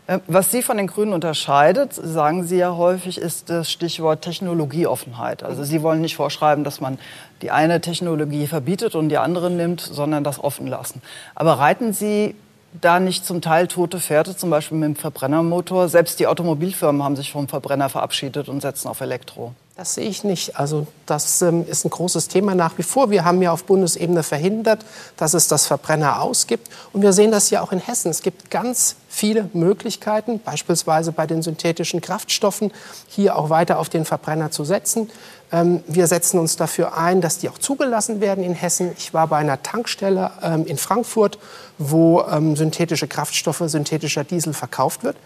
Äh, 0.06 0.20
was 0.26 0.50
Sie 0.52 0.62
von 0.62 0.76
den 0.76 0.86
Grünen 0.86 1.12
unterscheidet, 1.12 1.92
sagen 1.92 2.44
Sie 2.44 2.56
ja 2.56 2.76
häufig, 2.76 3.18
ist 3.18 3.50
das 3.50 3.70
Stichwort 3.70 4.22
Technologieoffenheit. 4.22 5.42
Also 5.42 5.64
Sie 5.64 5.82
wollen 5.82 6.00
nicht 6.00 6.16
vorschreiben, 6.16 6.64
dass 6.64 6.80
man 6.80 6.98
die 7.42 7.50
eine 7.50 7.80
Technologie 7.80 8.46
verbietet 8.46 8.94
und 8.94 9.08
die 9.08 9.18
andere 9.18 9.50
nimmt, 9.50 9.80
sondern 9.80 10.24
das 10.24 10.42
offen 10.42 10.66
lassen. 10.66 11.02
Aber 11.34 11.54
reiten 11.54 11.92
Sie 11.92 12.36
da 12.80 13.00
nicht 13.00 13.24
zum 13.24 13.40
Teil 13.40 13.66
tote 13.68 14.00
Pferde, 14.00 14.36
zum 14.36 14.50
Beispiel 14.50 14.78
mit 14.78 14.88
dem 14.88 14.96
Verbrennermotor? 14.96 15.88
Selbst 15.88 16.20
die 16.20 16.26
Automobilfirmen 16.26 17.02
haben 17.02 17.16
sich 17.16 17.32
vom 17.32 17.48
Verbrenner 17.48 17.88
verabschiedet 17.88 18.48
und 18.48 18.60
setzen 18.60 18.88
auf 18.88 19.00
Elektro. 19.00 19.54
Das 19.76 19.92
sehe 19.92 20.08
ich 20.08 20.24
nicht. 20.24 20.56
Also 20.58 20.86
das 21.04 21.42
ähm, 21.42 21.66
ist 21.68 21.84
ein 21.84 21.90
großes 21.90 22.28
Thema 22.28 22.54
nach 22.54 22.78
wie 22.78 22.82
vor. 22.82 23.10
Wir 23.10 23.26
haben 23.26 23.42
ja 23.42 23.52
auf 23.52 23.64
Bundesebene 23.64 24.22
verhindert, 24.22 24.86
dass 25.18 25.34
es 25.34 25.48
das 25.48 25.66
Verbrenner 25.66 26.22
ausgibt. 26.22 26.70
Und 26.94 27.02
wir 27.02 27.12
sehen 27.12 27.30
das 27.30 27.50
ja 27.50 27.60
auch 27.60 27.72
in 27.72 27.78
Hessen. 27.78 28.10
Es 28.10 28.22
gibt 28.22 28.50
ganz 28.50 28.96
viele 29.06 29.50
Möglichkeiten, 29.52 30.40
beispielsweise 30.40 31.12
bei 31.12 31.26
den 31.26 31.42
synthetischen 31.42 32.00
Kraftstoffen, 32.00 32.72
hier 33.06 33.36
auch 33.36 33.50
weiter 33.50 33.78
auf 33.78 33.90
den 33.90 34.06
Verbrenner 34.06 34.50
zu 34.50 34.64
setzen. 34.64 35.10
Ähm, 35.52 35.82
wir 35.86 36.06
setzen 36.06 36.38
uns 36.38 36.56
dafür 36.56 36.96
ein, 36.96 37.20
dass 37.20 37.38
die 37.38 37.48
auch 37.48 37.58
zugelassen 37.58 38.20
werden 38.20 38.42
in 38.42 38.54
Hessen. 38.54 38.92
Ich 38.98 39.14
war 39.14 39.28
bei 39.28 39.36
einer 39.36 39.62
Tankstelle 39.62 40.30
ähm, 40.42 40.66
in 40.66 40.76
Frankfurt, 40.76 41.38
wo 41.78 42.22
ähm, 42.22 42.56
synthetische 42.56 43.06
Kraftstoffe, 43.06 43.62
synthetischer 43.66 44.24
Diesel 44.24 44.52
verkauft 44.52 45.04
wird. 45.04 45.16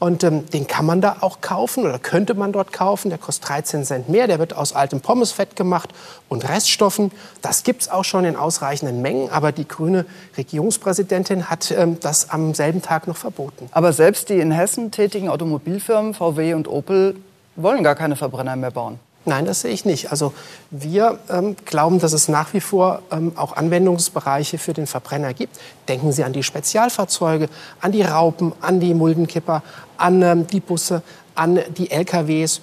Und 0.00 0.22
den 0.22 0.66
kann 0.66 0.84
man 0.84 1.00
da 1.00 1.18
auch 1.20 1.40
kaufen 1.40 1.84
oder 1.84 1.98
könnte 2.00 2.34
man 2.34 2.52
dort 2.52 2.72
kaufen. 2.72 3.08
Der 3.08 3.16
kostet 3.16 3.48
13 3.48 3.84
Cent 3.84 4.08
mehr. 4.08 4.26
Der 4.26 4.38
wird 4.40 4.54
aus 4.54 4.74
altem 4.74 5.00
Pommesfett 5.00 5.56
gemacht 5.56 5.90
und 6.28 6.46
Reststoffen. 6.46 7.12
Das 7.40 7.62
gibt 7.62 7.82
es 7.82 7.88
auch 7.88 8.04
schon 8.04 8.24
in 8.24 8.36
ausreichenden 8.36 9.00
Mengen. 9.00 9.30
Aber 9.30 9.52
die 9.52 9.66
grüne 9.66 10.04
Regierungspräsidentin 10.36 11.48
hat 11.48 11.72
das 12.00 12.28
am 12.28 12.54
selben 12.54 12.82
Tag 12.82 13.06
noch 13.06 13.16
verboten. 13.16 13.68
Aber 13.70 13.92
selbst 13.92 14.28
die 14.28 14.40
in 14.40 14.50
Hessen 14.50 14.90
tätigen 14.90 15.30
Automobilfirmen 15.30 16.12
VW 16.12 16.54
und 16.54 16.68
Opel 16.68 17.14
wollen 17.56 17.84
gar 17.84 17.94
keine 17.94 18.16
Verbrenner 18.16 18.56
mehr 18.56 18.72
bauen. 18.72 18.98
Nein, 19.26 19.46
das 19.46 19.62
sehe 19.62 19.72
ich 19.72 19.86
nicht. 19.86 20.10
Also 20.10 20.34
wir 20.70 21.18
ähm, 21.30 21.56
glauben, 21.64 21.98
dass 21.98 22.12
es 22.12 22.28
nach 22.28 22.52
wie 22.52 22.60
vor 22.60 23.02
ähm, 23.10 23.32
auch 23.36 23.56
Anwendungsbereiche 23.56 24.58
für 24.58 24.74
den 24.74 24.86
Verbrenner 24.86 25.32
gibt. 25.32 25.58
Denken 25.88 26.12
Sie 26.12 26.24
an 26.24 26.34
die 26.34 26.42
Spezialfahrzeuge, 26.42 27.48
an 27.80 27.92
die 27.92 28.02
Raupen, 28.02 28.52
an 28.60 28.80
die 28.80 28.92
Muldenkipper, 28.92 29.62
an 29.96 30.20
ähm, 30.20 30.46
die 30.46 30.60
Busse, 30.60 31.02
an 31.34 31.58
die 31.76 31.90
LKWs 31.90 32.60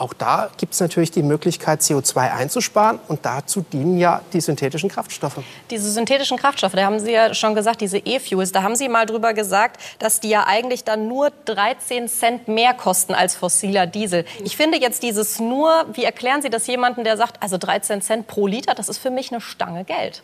auch 0.00 0.14
da 0.14 0.50
gibt 0.56 0.72
es 0.72 0.80
natürlich 0.80 1.10
die 1.10 1.22
Möglichkeit, 1.22 1.80
CO2 1.80 2.32
einzusparen. 2.32 2.98
Und 3.08 3.24
dazu 3.24 3.64
dienen 3.72 3.98
ja 3.98 4.22
die 4.32 4.40
synthetischen 4.40 4.88
Kraftstoffe. 4.88 5.40
Diese 5.70 5.90
synthetischen 5.90 6.38
Kraftstoffe, 6.38 6.72
da 6.72 6.84
haben 6.84 6.98
Sie 6.98 7.12
ja 7.12 7.34
schon 7.34 7.54
gesagt, 7.54 7.80
diese 7.80 7.98
E-Fuels, 7.98 8.52
da 8.52 8.62
haben 8.62 8.76
Sie 8.76 8.88
mal 8.88 9.06
drüber 9.06 9.34
gesagt, 9.34 9.80
dass 9.98 10.20
die 10.20 10.30
ja 10.30 10.46
eigentlich 10.46 10.84
dann 10.84 11.06
nur 11.08 11.30
13 11.44 12.08
Cent 12.08 12.48
mehr 12.48 12.74
kosten 12.74 13.14
als 13.14 13.36
fossiler 13.36 13.86
Diesel. 13.86 14.24
Ich 14.42 14.56
finde 14.56 14.80
jetzt 14.80 15.02
dieses 15.02 15.38
nur, 15.38 15.86
wie 15.92 16.04
erklären 16.04 16.42
Sie 16.42 16.50
das 16.50 16.66
jemandem, 16.66 17.04
der 17.04 17.16
sagt, 17.16 17.42
also 17.42 17.58
13 17.58 18.00
Cent 18.02 18.26
pro 18.26 18.46
Liter, 18.46 18.74
das 18.74 18.88
ist 18.88 18.98
für 18.98 19.10
mich 19.10 19.30
eine 19.30 19.40
Stange 19.40 19.84
Geld. 19.84 20.22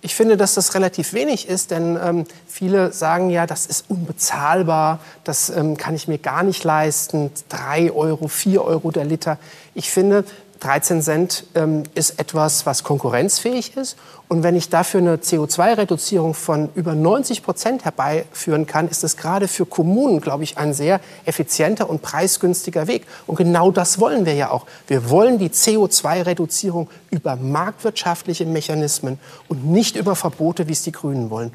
Ich 0.00 0.14
finde, 0.14 0.36
dass 0.36 0.54
das 0.54 0.74
relativ 0.74 1.12
wenig 1.12 1.48
ist, 1.48 1.72
denn 1.72 1.98
ähm, 2.00 2.24
viele 2.46 2.92
sagen 2.92 3.30
ja, 3.30 3.46
das 3.46 3.66
ist 3.66 3.86
unbezahlbar, 3.88 5.00
das 5.24 5.50
ähm, 5.50 5.76
kann 5.76 5.96
ich 5.96 6.06
mir 6.06 6.18
gar 6.18 6.44
nicht 6.44 6.62
leisten, 6.62 7.32
drei 7.48 7.90
Euro, 7.90 8.28
vier 8.28 8.62
Euro 8.62 8.92
der 8.92 9.04
Liter. 9.04 9.38
Ich 9.74 9.90
finde, 9.90 10.24
13 10.60 11.02
Cent 11.02 11.44
ähm, 11.54 11.84
ist 11.94 12.18
etwas, 12.18 12.66
was 12.66 12.82
konkurrenzfähig 12.82 13.76
ist. 13.76 13.96
Und 14.28 14.42
wenn 14.42 14.56
ich 14.56 14.68
dafür 14.68 15.00
eine 15.00 15.16
CO2-Reduzierung 15.16 16.34
von 16.34 16.68
über 16.74 16.94
90 16.94 17.42
Prozent 17.42 17.84
herbeiführen 17.84 18.66
kann, 18.66 18.88
ist 18.88 19.02
das 19.02 19.16
gerade 19.16 19.48
für 19.48 19.66
Kommunen, 19.66 20.20
glaube 20.20 20.44
ich, 20.44 20.58
ein 20.58 20.74
sehr 20.74 21.00
effizienter 21.24 21.88
und 21.88 22.02
preisgünstiger 22.02 22.86
Weg. 22.88 23.06
Und 23.26 23.36
genau 23.36 23.70
das 23.70 24.00
wollen 24.00 24.26
wir 24.26 24.34
ja 24.34 24.50
auch. 24.50 24.66
Wir 24.86 25.08
wollen 25.08 25.38
die 25.38 25.48
CO2-Reduzierung 25.48 26.90
über 27.10 27.36
marktwirtschaftliche 27.36 28.44
Mechanismen 28.44 29.18
und 29.48 29.64
nicht 29.64 29.96
über 29.96 30.14
Verbote, 30.14 30.68
wie 30.68 30.72
es 30.72 30.82
die 30.82 30.92
Grünen 30.92 31.30
wollen. 31.30 31.52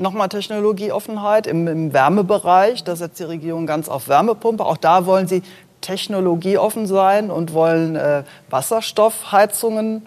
Nochmal 0.00 0.28
Technologieoffenheit 0.28 1.48
im, 1.48 1.66
im 1.66 1.92
Wärmebereich. 1.92 2.84
Da 2.84 2.94
setzt 2.94 3.18
die 3.18 3.24
Regierung 3.24 3.66
ganz 3.66 3.88
auf 3.88 4.06
Wärmepumpe. 4.06 4.64
Auch 4.64 4.76
da 4.76 5.06
wollen 5.06 5.26
Sie 5.26 5.42
technologieoffen 5.80 6.86
sein 6.86 7.30
und 7.30 7.52
wollen 7.52 7.96
äh, 7.96 8.24
Wasserstoffheizungen 8.50 10.06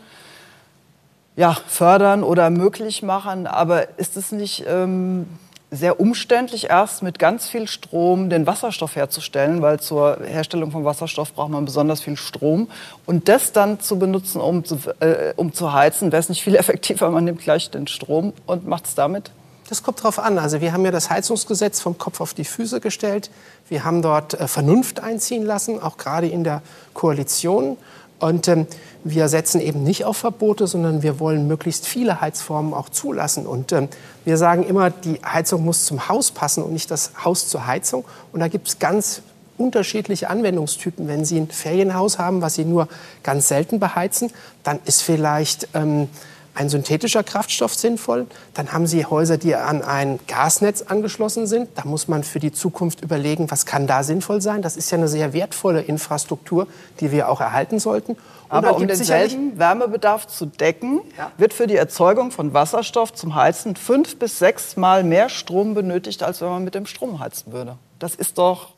ja, 1.36 1.56
fördern 1.68 2.24
oder 2.24 2.50
möglich 2.50 3.04
machen. 3.04 3.48
Aber 3.48 3.98
ist 3.98 4.18
es 4.18 4.32
nicht 4.32 4.66
ähm, 4.68 5.28
sehr 5.72 6.02
umständlich, 6.02 6.70
erst 6.70 7.02
mit 7.02 7.18
ganz 7.18 7.48
viel 7.48 7.68
Strom 7.68 8.30
den 8.30 8.46
Wasserstoff 8.46 8.98
herzustellen, 8.98 9.62
weil 9.62 9.80
zur 9.80 10.20
Herstellung 10.26 10.72
von 10.72 10.84
Wasserstoff 10.84 11.34
braucht 11.34 11.50
man 11.50 11.64
besonders 11.64 12.02
viel 12.02 12.18
Strom. 12.18 12.70
Und 13.06 13.30
das 13.30 13.54
dann 13.54 13.80
zu 13.80 13.98
benutzen, 13.98 14.42
um 14.42 14.66
zu, 14.66 14.78
äh, 15.00 15.34
um 15.38 15.54
zu 15.54 15.72
heizen, 15.72 16.12
wäre 16.12 16.20
es 16.20 16.28
nicht 16.28 16.44
viel 16.44 16.56
effektiver, 16.56 17.10
man 17.10 17.24
nimmt 17.24 17.40
gleich 17.40 17.72
den 17.72 17.88
Strom 17.88 18.34
und 18.46 18.68
macht 18.68 18.86
es 18.86 18.96
damit? 18.96 19.32
Das 19.70 19.84
kommt 19.84 20.04
drauf 20.04 20.20
an. 20.20 20.38
Also 20.38 20.60
wir 20.60 20.74
haben 20.74 20.84
ja 20.84 20.92
das 20.92 21.10
Heizungsgesetz 21.10 21.80
vom 21.80 21.98
Kopf 21.98 22.20
auf 22.20 22.34
die 22.34 22.44
Füße 22.44 22.82
gestellt. 22.82 23.32
Wir 23.70 23.86
haben 23.86 24.02
dort 24.02 24.34
äh, 24.34 24.48
Vernunft 24.48 25.00
einziehen 25.00 25.46
lassen, 25.46 25.82
auch 25.82 25.98
gerade 25.98 26.28
in 26.28 26.44
der 26.44 26.62
Koalition. 26.94 27.78
Und 28.20 28.48
ähm, 28.48 28.68
wir 29.04 29.30
setzen 29.30 29.62
eben 29.62 29.84
nicht 29.84 30.06
auf 30.06 30.18
Verbote, 30.18 30.68
sondern 30.68 31.02
wir 31.02 31.20
wollen 31.20 31.48
möglichst 31.48 31.88
viele 31.88 32.22
Heizformen 32.22 32.74
auch 32.74 32.90
zulassen. 32.90 33.48
Und 33.48 33.72
ähm, 33.72 33.88
wir 34.26 34.38
sagen 34.38 34.64
immer, 34.64 34.92
die 34.92 35.20
Heizung 35.26 35.66
muss 35.66 35.86
zum 35.86 36.08
Haus 36.08 36.32
passen 36.32 36.64
und 36.64 36.74
nicht 36.74 36.92
das 36.92 37.14
Haus 37.24 37.48
zur 37.48 37.66
Heizung. 37.66 38.06
Und 38.32 38.42
da 38.42 38.48
gibt 38.48 38.68
es 38.68 38.78
ganz 38.78 39.24
unterschiedliche 39.58 40.30
Anwendungstypen. 40.30 41.08
Wenn 41.08 41.26
Sie 41.26 41.40
ein 41.40 41.50
Ferienhaus 41.50 42.20
haben, 42.20 42.42
was 42.42 42.56
Sie 42.56 42.66
nur 42.66 42.88
ganz 43.24 43.48
selten 43.48 43.80
beheizen, 43.80 44.32
dann 44.64 44.80
ist 44.86 45.02
vielleicht 45.02 45.70
ähm, 45.74 46.08
ein 46.54 46.70
synthetischer 46.70 47.24
Kraftstoff 47.24 47.74
sinnvoll. 47.74 48.28
Dann 48.54 48.74
haben 48.74 48.88
Sie 48.88 49.06
Häuser, 49.06 49.38
die 49.38 49.56
an 49.56 49.82
ein 49.82 50.20
Gasnetz 50.28 50.82
angeschlossen 50.82 51.48
sind. 51.48 51.70
Da 51.76 51.86
muss 51.86 52.08
man 52.08 52.24
für 52.24 52.40
die 52.40 52.52
Zukunft 52.52 53.02
überlegen, 53.02 53.50
was 53.50 53.66
kann 53.66 53.88
da 53.88 54.04
sinnvoll 54.04 54.42
sein. 54.42 54.62
Das 54.62 54.76
ist 54.76 54.92
ja 54.92 54.98
eine 54.98 55.08
sehr 55.08 55.34
wertvolle 55.34 55.82
Infrastruktur, 55.82 56.68
die 57.00 57.12
wir 57.12 57.30
auch 57.30 57.42
erhalten 57.42 57.80
sollten. 57.80 58.14
Und 58.14 58.20
Aber 58.50 58.76
um 58.76 58.86
denselben 58.86 59.58
Wärmebedarf 59.58 60.28
zu 60.28 60.46
decken, 60.46 61.02
ja. 61.18 61.32
wird 61.38 61.54
für 61.54 61.68
die 61.68 61.78
Erzeugung 61.78 62.32
von 62.32 62.54
Wasserstoff 62.54 63.14
zum 63.14 63.36
Heizen 63.36 63.78
fünf 63.78 64.20
bis 64.20 64.40
sechs 64.40 64.76
Mal 64.76 65.06
mehr 65.06 65.30
Strom 65.30 65.74
benötigt, 65.74 66.22
als 66.22 66.42
wenn 66.42 66.50
man 66.50 66.64
mit 66.66 66.76
dem 66.76 66.86
Strom 66.86 67.20
heizen 67.20 67.54
würde. 67.54 67.78
Das 68.00 68.16
ist 68.16 68.38
doch 68.38 68.74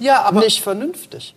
ja, 0.00 0.32
nicht 0.32 0.62
vernünftig. 0.62 1.36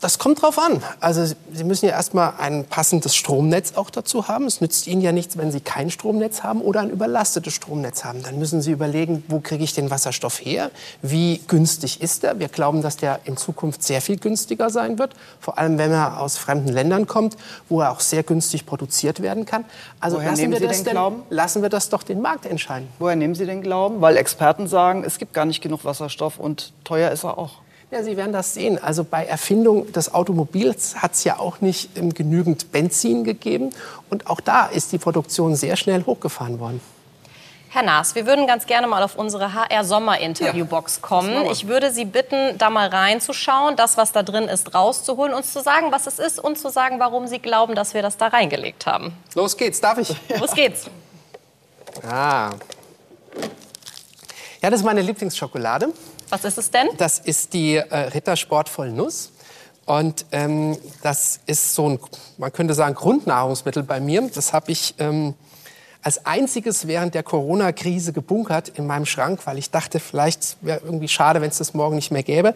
Das 0.00 0.18
kommt 0.18 0.42
drauf 0.42 0.58
an. 0.58 0.82
Also 1.00 1.24
Sie 1.52 1.64
müssen 1.64 1.86
ja 1.86 1.92
erstmal 1.92 2.34
ein 2.38 2.64
passendes 2.64 3.16
Stromnetz 3.16 3.72
auch 3.76 3.88
dazu 3.90 4.28
haben. 4.28 4.44
Es 4.44 4.60
nützt 4.60 4.86
Ihnen 4.86 5.00
ja 5.00 5.12
nichts, 5.12 5.38
wenn 5.38 5.50
Sie 5.50 5.60
kein 5.60 5.90
Stromnetz 5.90 6.42
haben 6.42 6.60
oder 6.60 6.80
ein 6.80 6.90
überlastetes 6.90 7.54
Stromnetz 7.54 8.04
haben. 8.04 8.22
Dann 8.22 8.38
müssen 8.38 8.60
Sie 8.60 8.72
überlegen, 8.72 9.24
wo 9.28 9.40
kriege 9.40 9.64
ich 9.64 9.72
den 9.72 9.90
Wasserstoff 9.90 10.44
her? 10.44 10.70
Wie 11.00 11.40
günstig 11.48 12.02
ist 12.02 12.24
er? 12.24 12.38
Wir 12.38 12.48
glauben, 12.48 12.82
dass 12.82 12.98
der 12.98 13.20
in 13.24 13.36
Zukunft 13.36 13.82
sehr 13.82 14.02
viel 14.02 14.18
günstiger 14.18 14.68
sein 14.70 14.98
wird. 14.98 15.14
Vor 15.40 15.58
allem, 15.58 15.78
wenn 15.78 15.92
er 15.92 16.20
aus 16.20 16.36
fremden 16.36 16.68
Ländern 16.68 17.06
kommt, 17.06 17.36
wo 17.68 17.80
er 17.80 17.90
auch 17.90 18.00
sehr 18.00 18.22
günstig 18.22 18.66
produziert 18.66 19.22
werden 19.22 19.46
kann. 19.46 19.64
Also 19.98 20.18
Woher 20.18 20.30
lassen 20.30 20.50
wir 20.50 20.58
Sie 20.58 20.66
das 20.66 20.82
denn 20.82 20.92
Glauben? 20.92 21.22
Lassen 21.30 21.62
wir 21.62 21.68
das 21.68 21.88
doch 21.88 22.02
den 22.02 22.20
Markt 22.20 22.44
entscheiden. 22.44 22.88
Woher 22.98 23.16
nehmen 23.16 23.34
Sie 23.34 23.46
den 23.46 23.62
Glauben? 23.62 24.00
Weil 24.00 24.18
Experten 24.18 24.66
sagen, 24.66 25.04
es 25.04 25.18
gibt 25.18 25.32
gar 25.32 25.46
nicht 25.46 25.62
genug 25.62 25.84
Wasserstoff 25.84 26.38
und 26.38 26.72
teuer 26.84 27.10
ist 27.10 27.24
er 27.24 27.38
auch. 27.38 27.65
Ja, 27.92 28.02
Sie 28.02 28.16
werden 28.16 28.32
das 28.32 28.52
sehen. 28.52 28.82
Also 28.82 29.04
bei 29.04 29.24
Erfindung 29.24 29.92
des 29.92 30.12
Automobils 30.12 30.96
hat 30.96 31.12
es 31.12 31.22
ja 31.22 31.38
auch 31.38 31.60
nicht 31.60 31.96
ähm, 31.96 32.12
genügend 32.12 32.72
Benzin 32.72 33.22
gegeben. 33.22 33.70
Und 34.10 34.28
auch 34.28 34.40
da 34.40 34.66
ist 34.66 34.90
die 34.90 34.98
Produktion 34.98 35.54
sehr 35.54 35.76
schnell 35.76 36.04
hochgefahren 36.04 36.58
worden. 36.58 36.80
Herr 37.68 37.82
Naas, 37.82 38.14
wir 38.14 38.26
würden 38.26 38.46
ganz 38.46 38.66
gerne 38.66 38.86
mal 38.86 39.02
auf 39.02 39.16
unsere 39.16 39.52
HR-Sommer-Interviewbox 39.52 41.02
kommen. 41.02 41.46
Ich 41.52 41.68
würde 41.68 41.92
Sie 41.92 42.06
bitten, 42.06 42.58
da 42.58 42.70
mal 42.70 42.88
reinzuschauen, 42.88 43.76
das, 43.76 43.96
was 43.96 44.12
da 44.12 44.22
drin 44.22 44.44
ist, 44.44 44.74
rauszuholen, 44.74 45.34
uns 45.34 45.52
zu 45.52 45.60
sagen, 45.60 45.92
was 45.92 46.06
es 46.06 46.18
ist 46.18 46.42
und 46.42 46.58
zu 46.58 46.70
sagen, 46.70 46.98
warum 46.98 47.26
Sie 47.26 47.38
glauben, 47.38 47.74
dass 47.74 47.92
wir 47.92 48.02
das 48.02 48.16
da 48.16 48.28
reingelegt 48.28 48.86
haben. 48.86 49.12
Los 49.34 49.56
geht's, 49.56 49.80
darf 49.80 49.98
ich? 49.98 50.08
Los 50.40 50.52
geht's. 50.52 50.86
Ah. 52.02 52.50
Ja, 54.62 54.70
das 54.70 54.80
ist 54.80 54.84
meine 54.84 55.02
Lieblingsschokolade. 55.02 55.92
Was 56.28 56.44
ist 56.44 56.58
es 56.58 56.70
denn? 56.70 56.88
Das 56.96 57.18
ist 57.18 57.52
die 57.52 57.76
äh, 57.76 57.96
Rittersport 57.96 58.70
Nuss. 58.78 59.32
Und 59.84 60.26
ähm, 60.32 60.76
das 61.02 61.38
ist 61.46 61.74
so 61.74 61.90
ein, 61.90 62.00
man 62.38 62.52
könnte 62.52 62.74
sagen, 62.74 62.96
Grundnahrungsmittel 62.96 63.84
bei 63.84 64.00
mir. 64.00 64.28
Das 64.34 64.52
habe 64.52 64.72
ich 64.72 64.94
ähm, 64.98 65.34
als 66.02 66.26
einziges 66.26 66.88
während 66.88 67.14
der 67.14 67.22
Corona-Krise 67.22 68.12
gebunkert 68.12 68.68
in 68.70 68.86
meinem 68.86 69.06
Schrank, 69.06 69.40
weil 69.44 69.58
ich 69.58 69.70
dachte, 69.70 70.00
vielleicht 70.00 70.56
wäre 70.60 70.80
irgendwie 70.84 71.08
schade, 71.08 71.40
wenn 71.40 71.50
es 71.50 71.58
das 71.58 71.72
morgen 71.72 71.94
nicht 71.96 72.10
mehr 72.10 72.24
gäbe. 72.24 72.54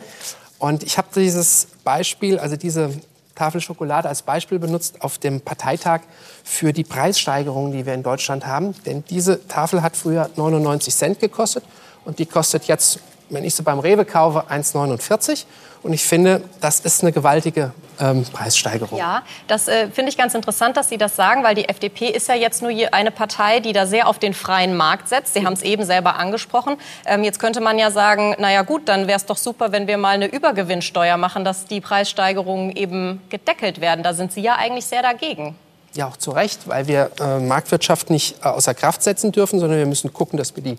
Und 0.58 0.82
ich 0.82 0.98
habe 0.98 1.08
dieses 1.14 1.68
Beispiel, 1.84 2.38
also 2.38 2.56
diese 2.56 2.90
Tafel 3.36 3.60
Schokolade 3.60 4.08
als 4.08 4.22
Beispiel 4.22 4.58
benutzt 4.58 5.02
auf 5.02 5.18
dem 5.18 5.40
Parteitag 5.40 6.02
für 6.44 6.72
die 6.72 6.84
Preissteigerungen, 6.84 7.72
die 7.72 7.86
wir 7.86 7.94
in 7.94 8.02
Deutschland 8.02 8.44
haben. 8.44 8.74
Denn 8.84 9.02
diese 9.08 9.46
Tafel 9.48 9.82
hat 9.82 9.96
früher 9.96 10.28
99 10.36 10.94
Cent 10.94 11.20
gekostet 11.20 11.64
und 12.04 12.18
die 12.18 12.26
kostet 12.26 12.64
jetzt 12.64 12.98
wenn 13.30 13.44
ich 13.44 13.54
sie 13.54 13.62
beim 13.62 13.78
Rewe 13.78 14.04
kaufe, 14.04 14.44
1,49. 14.50 15.44
Und 15.82 15.94
ich 15.94 16.04
finde, 16.04 16.42
das 16.60 16.80
ist 16.80 17.02
eine 17.02 17.10
gewaltige 17.10 17.72
ähm, 17.98 18.24
Preissteigerung. 18.24 18.98
Ja, 18.98 19.22
das 19.46 19.66
äh, 19.66 19.88
finde 19.88 20.10
ich 20.10 20.18
ganz 20.18 20.34
interessant, 20.34 20.76
dass 20.76 20.90
Sie 20.90 20.98
das 20.98 21.16
sagen, 21.16 21.42
weil 21.42 21.54
die 21.54 21.68
FDP 21.68 22.08
ist 22.08 22.28
ja 22.28 22.34
jetzt 22.34 22.60
nur 22.60 22.70
eine 22.92 23.10
Partei, 23.10 23.60
die 23.60 23.72
da 23.72 23.86
sehr 23.86 24.06
auf 24.06 24.18
den 24.18 24.34
freien 24.34 24.76
Markt 24.76 25.08
setzt. 25.08 25.32
Sie 25.32 25.46
haben 25.46 25.54
es 25.54 25.62
eben 25.62 25.84
selber 25.84 26.16
angesprochen. 26.16 26.76
Ähm, 27.06 27.24
jetzt 27.24 27.38
könnte 27.38 27.62
man 27.62 27.78
ja 27.78 27.90
sagen, 27.90 28.34
naja 28.38 28.62
gut, 28.62 28.88
dann 28.88 29.06
wäre 29.06 29.16
es 29.16 29.24
doch 29.24 29.38
super, 29.38 29.72
wenn 29.72 29.86
wir 29.86 29.96
mal 29.96 30.10
eine 30.10 30.26
Übergewinnsteuer 30.26 31.16
machen, 31.16 31.44
dass 31.44 31.64
die 31.64 31.80
Preissteigerungen 31.80 32.76
eben 32.76 33.22
gedeckelt 33.30 33.80
werden. 33.80 34.02
Da 34.02 34.12
sind 34.12 34.32
Sie 34.32 34.42
ja 34.42 34.56
eigentlich 34.56 34.84
sehr 34.84 35.02
dagegen. 35.02 35.56
Ja, 35.94 36.08
auch 36.08 36.16
zu 36.16 36.30
Recht, 36.30 36.68
weil 36.68 36.86
wir 36.86 37.10
äh, 37.20 37.38
Marktwirtschaft 37.38 38.10
nicht 38.10 38.44
äh, 38.44 38.48
außer 38.48 38.74
Kraft 38.74 39.02
setzen 39.02 39.32
dürfen, 39.32 39.58
sondern 39.58 39.78
wir 39.78 39.86
müssen 39.86 40.12
gucken, 40.12 40.36
dass 40.36 40.54
wir 40.54 40.62
die 40.62 40.78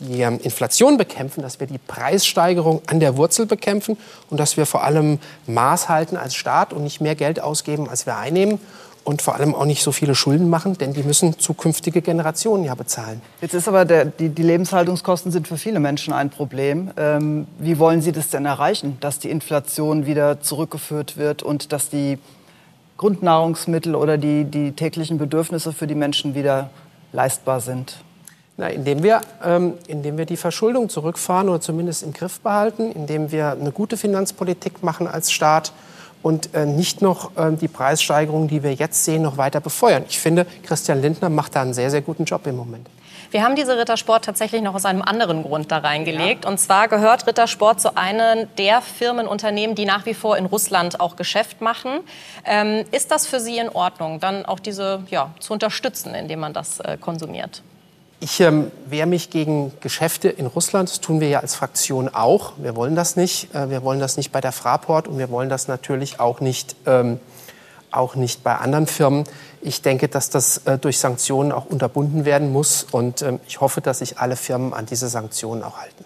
die 0.00 0.22
ähm, 0.22 0.40
Inflation 0.42 0.96
bekämpfen, 0.96 1.42
dass 1.42 1.60
wir 1.60 1.66
die 1.66 1.78
Preissteigerung 1.78 2.82
an 2.86 3.00
der 3.00 3.16
Wurzel 3.16 3.46
bekämpfen 3.46 3.96
und 4.30 4.40
dass 4.40 4.56
wir 4.56 4.66
vor 4.66 4.84
allem 4.84 5.18
Maß 5.46 5.88
halten 5.88 6.16
als 6.16 6.34
Staat 6.34 6.72
und 6.72 6.82
nicht 6.82 7.00
mehr 7.00 7.14
Geld 7.14 7.40
ausgeben, 7.40 7.88
als 7.88 8.06
wir 8.06 8.16
einnehmen 8.16 8.58
und 9.04 9.22
vor 9.22 9.34
allem 9.34 9.54
auch 9.54 9.64
nicht 9.64 9.82
so 9.82 9.92
viele 9.92 10.14
Schulden 10.14 10.48
machen, 10.48 10.78
denn 10.78 10.92
die 10.92 11.02
müssen 11.02 11.38
zukünftige 11.38 12.02
Generationen 12.02 12.64
ja 12.64 12.74
bezahlen. 12.74 13.20
Jetzt 13.40 13.54
ist 13.54 13.68
aber 13.68 13.84
der, 13.84 14.04
die, 14.04 14.28
die, 14.28 14.42
Lebenshaltungskosten 14.42 15.32
sind 15.32 15.48
für 15.48 15.56
viele 15.56 15.80
Menschen 15.80 16.12
ein 16.12 16.30
Problem. 16.30 16.90
Ähm, 16.96 17.46
wie 17.58 17.78
wollen 17.78 18.00
Sie 18.00 18.12
das 18.12 18.30
denn 18.30 18.46
erreichen, 18.46 18.98
dass 19.00 19.18
die 19.18 19.30
Inflation 19.30 20.06
wieder 20.06 20.40
zurückgeführt 20.40 21.16
wird 21.16 21.42
und 21.42 21.72
dass 21.72 21.88
die 21.88 22.18
Grundnahrungsmittel 22.96 23.96
oder 23.96 24.18
die, 24.18 24.44
die 24.44 24.72
täglichen 24.72 25.18
Bedürfnisse 25.18 25.72
für 25.72 25.86
die 25.86 25.96
Menschen 25.96 26.34
wieder 26.34 26.70
leistbar 27.12 27.60
sind? 27.60 27.96
Na, 28.62 28.68
indem, 28.68 29.02
wir, 29.02 29.22
ähm, 29.44 29.74
indem 29.88 30.18
wir 30.18 30.24
die 30.24 30.36
Verschuldung 30.36 30.88
zurückfahren 30.88 31.48
oder 31.48 31.60
zumindest 31.60 32.04
im 32.04 32.12
Griff 32.12 32.38
behalten, 32.38 32.92
indem 32.92 33.32
wir 33.32 33.50
eine 33.50 33.72
gute 33.72 33.96
Finanzpolitik 33.96 34.84
machen 34.84 35.08
als 35.08 35.32
Staat 35.32 35.72
und 36.22 36.54
äh, 36.54 36.64
nicht 36.64 37.02
noch 37.02 37.36
äh, 37.36 37.50
die 37.56 37.66
Preissteigerungen, 37.66 38.46
die 38.46 38.62
wir 38.62 38.72
jetzt 38.72 39.04
sehen, 39.04 39.22
noch 39.22 39.36
weiter 39.36 39.60
befeuern. 39.60 40.04
Ich 40.08 40.20
finde, 40.20 40.46
Christian 40.62 41.02
Lindner 41.02 41.28
macht 41.28 41.56
da 41.56 41.62
einen 41.62 41.74
sehr, 41.74 41.90
sehr 41.90 42.02
guten 42.02 42.24
Job 42.24 42.46
im 42.46 42.54
Moment. 42.54 42.88
Wir 43.32 43.42
haben 43.42 43.56
diese 43.56 43.76
Rittersport 43.76 44.24
tatsächlich 44.24 44.62
noch 44.62 44.76
aus 44.76 44.84
einem 44.84 45.02
anderen 45.02 45.42
Grund 45.42 45.72
da 45.72 45.78
reingelegt. 45.78 46.44
Ja. 46.44 46.50
Und 46.50 46.58
zwar 46.58 46.86
gehört 46.86 47.26
Rittersport 47.26 47.80
zu 47.80 47.96
einem 47.96 48.46
der 48.58 48.80
Firmenunternehmen, 48.80 49.74
die 49.74 49.86
nach 49.86 50.06
wie 50.06 50.14
vor 50.14 50.36
in 50.36 50.46
Russland 50.46 51.00
auch 51.00 51.16
Geschäft 51.16 51.60
machen. 51.60 51.98
Ähm, 52.44 52.84
ist 52.92 53.10
das 53.10 53.26
für 53.26 53.40
Sie 53.40 53.58
in 53.58 53.70
Ordnung, 53.70 54.20
dann 54.20 54.46
auch 54.46 54.60
diese 54.60 55.02
ja, 55.10 55.32
zu 55.40 55.52
unterstützen, 55.52 56.14
indem 56.14 56.38
man 56.38 56.52
das 56.52 56.78
äh, 56.78 56.96
konsumiert? 56.96 57.64
Ich 58.22 58.38
ähm, 58.38 58.70
wehre 58.86 59.08
mich 59.08 59.30
gegen 59.30 59.72
Geschäfte 59.80 60.28
in 60.28 60.46
Russland. 60.46 60.88
Das 60.88 61.00
tun 61.00 61.18
wir 61.18 61.28
ja 61.28 61.40
als 61.40 61.56
Fraktion 61.56 62.08
auch. 62.08 62.52
Wir 62.56 62.76
wollen 62.76 62.94
das 62.94 63.16
nicht. 63.16 63.52
Äh, 63.52 63.68
wir 63.68 63.82
wollen 63.82 63.98
das 63.98 64.16
nicht 64.16 64.30
bei 64.30 64.40
der 64.40 64.52
Fraport 64.52 65.08
und 65.08 65.18
wir 65.18 65.28
wollen 65.28 65.48
das 65.48 65.66
natürlich 65.66 66.20
auch 66.20 66.38
nicht, 66.38 66.76
ähm, 66.86 67.18
auch 67.90 68.14
nicht 68.14 68.44
bei 68.44 68.54
anderen 68.54 68.86
Firmen. 68.86 69.24
Ich 69.60 69.82
denke, 69.82 70.06
dass 70.06 70.30
das 70.30 70.58
äh, 70.58 70.78
durch 70.78 71.00
Sanktionen 71.00 71.50
auch 71.50 71.64
unterbunden 71.64 72.24
werden 72.24 72.52
muss. 72.52 72.86
Und 72.92 73.22
ähm, 73.22 73.40
ich 73.48 73.60
hoffe, 73.60 73.80
dass 73.80 73.98
sich 73.98 74.18
alle 74.20 74.36
Firmen 74.36 74.72
an 74.72 74.86
diese 74.86 75.08
Sanktionen 75.08 75.64
auch 75.64 75.78
halten. 75.78 76.04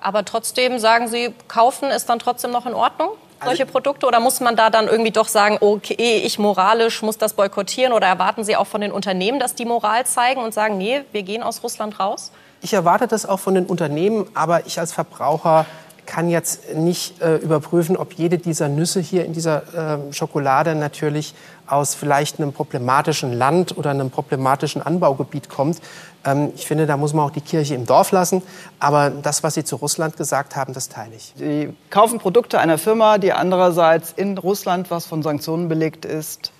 Aber 0.00 0.24
trotzdem 0.24 0.80
sagen 0.80 1.06
Sie, 1.06 1.32
kaufen 1.46 1.88
ist 1.88 2.08
dann 2.08 2.18
trotzdem 2.18 2.50
noch 2.50 2.66
in 2.66 2.74
Ordnung? 2.74 3.10
Solche 3.42 3.66
Produkte? 3.66 4.06
Oder 4.06 4.20
muss 4.20 4.40
man 4.40 4.56
da 4.56 4.70
dann 4.70 4.86
irgendwie 4.88 5.10
doch 5.10 5.28
sagen, 5.28 5.58
okay, 5.60 6.22
ich 6.24 6.38
moralisch 6.38 7.02
muss 7.02 7.18
das 7.18 7.34
boykottieren? 7.34 7.92
Oder 7.92 8.06
erwarten 8.06 8.44
Sie 8.44 8.56
auch 8.56 8.66
von 8.66 8.80
den 8.80 8.92
Unternehmen, 8.92 9.40
dass 9.40 9.54
die 9.54 9.64
Moral 9.64 10.06
zeigen 10.06 10.42
und 10.42 10.52
sagen, 10.52 10.78
nee, 10.78 11.02
wir 11.12 11.22
gehen 11.22 11.42
aus 11.42 11.62
Russland 11.62 11.98
raus? 12.00 12.32
Ich 12.62 12.72
erwarte 12.72 13.06
das 13.06 13.26
auch 13.26 13.40
von 13.40 13.54
den 13.54 13.66
Unternehmen, 13.66 14.26
aber 14.34 14.66
ich 14.66 14.78
als 14.78 14.92
Verbraucher 14.92 15.66
kann 16.06 16.28
jetzt 16.28 16.74
nicht 16.74 17.20
äh, 17.20 17.36
überprüfen, 17.36 17.96
ob 17.96 18.12
jede 18.14 18.38
dieser 18.38 18.68
Nüsse 18.68 19.00
hier 19.00 19.24
in 19.24 19.32
dieser 19.32 19.98
äh, 20.08 20.12
Schokolade 20.12 20.74
natürlich 20.74 21.34
aus 21.66 21.94
vielleicht 21.94 22.38
einem 22.38 22.52
problematischen 22.52 23.32
Land 23.32 23.76
oder 23.76 23.90
einem 23.90 24.10
problematischen 24.10 24.82
Anbaugebiet 24.82 25.48
kommt. 25.48 25.80
Ähm, 26.24 26.52
ich 26.54 26.66
finde, 26.66 26.86
da 26.86 26.96
muss 26.96 27.12
man 27.14 27.26
auch 27.26 27.30
die 27.30 27.40
Kirche 27.40 27.74
im 27.74 27.86
Dorf 27.86 28.12
lassen. 28.12 28.42
Aber 28.78 29.10
das, 29.10 29.42
was 29.42 29.54
Sie 29.54 29.64
zu 29.64 29.76
Russland 29.76 30.16
gesagt 30.16 30.56
haben, 30.56 30.74
das 30.74 30.88
teile 30.88 31.14
ich. 31.16 31.32
Sie 31.36 31.72
kaufen 31.90 32.18
Produkte 32.18 32.58
einer 32.58 32.78
Firma, 32.78 33.18
die 33.18 33.32
andererseits 33.32 34.12
in 34.12 34.36
Russland, 34.38 34.90
was 34.90 35.06
von 35.06 35.22
Sanktionen 35.22 35.68
belegt 35.68 36.04
ist, 36.04 36.52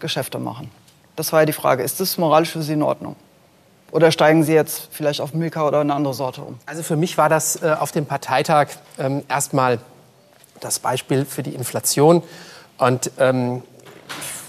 Geschäfte 0.00 0.38
machen. 0.38 0.70
Das 1.16 1.32
war 1.32 1.40
ja 1.40 1.46
die 1.46 1.52
Frage. 1.52 1.82
Ist 1.82 2.00
das 2.00 2.18
moralisch 2.18 2.50
für 2.50 2.62
Sie 2.62 2.72
in 2.72 2.82
Ordnung? 2.82 3.16
Oder 3.92 4.10
steigen 4.10 4.42
Sie 4.42 4.54
jetzt 4.54 4.88
vielleicht 4.90 5.20
auf 5.20 5.34
Milka 5.34 5.68
oder 5.68 5.80
eine 5.80 5.94
andere 5.94 6.14
Sorte 6.14 6.40
um? 6.40 6.58
Also 6.64 6.82
für 6.82 6.96
mich 6.96 7.18
war 7.18 7.28
das 7.28 7.62
äh, 7.62 7.76
auf 7.78 7.92
dem 7.92 8.06
Parteitag 8.06 8.68
ähm, 8.98 9.22
erstmal 9.28 9.78
das 10.60 10.78
Beispiel 10.78 11.26
für 11.26 11.42
die 11.42 11.54
Inflation. 11.54 12.22
Und 12.78 13.12
ähm, 13.18 13.62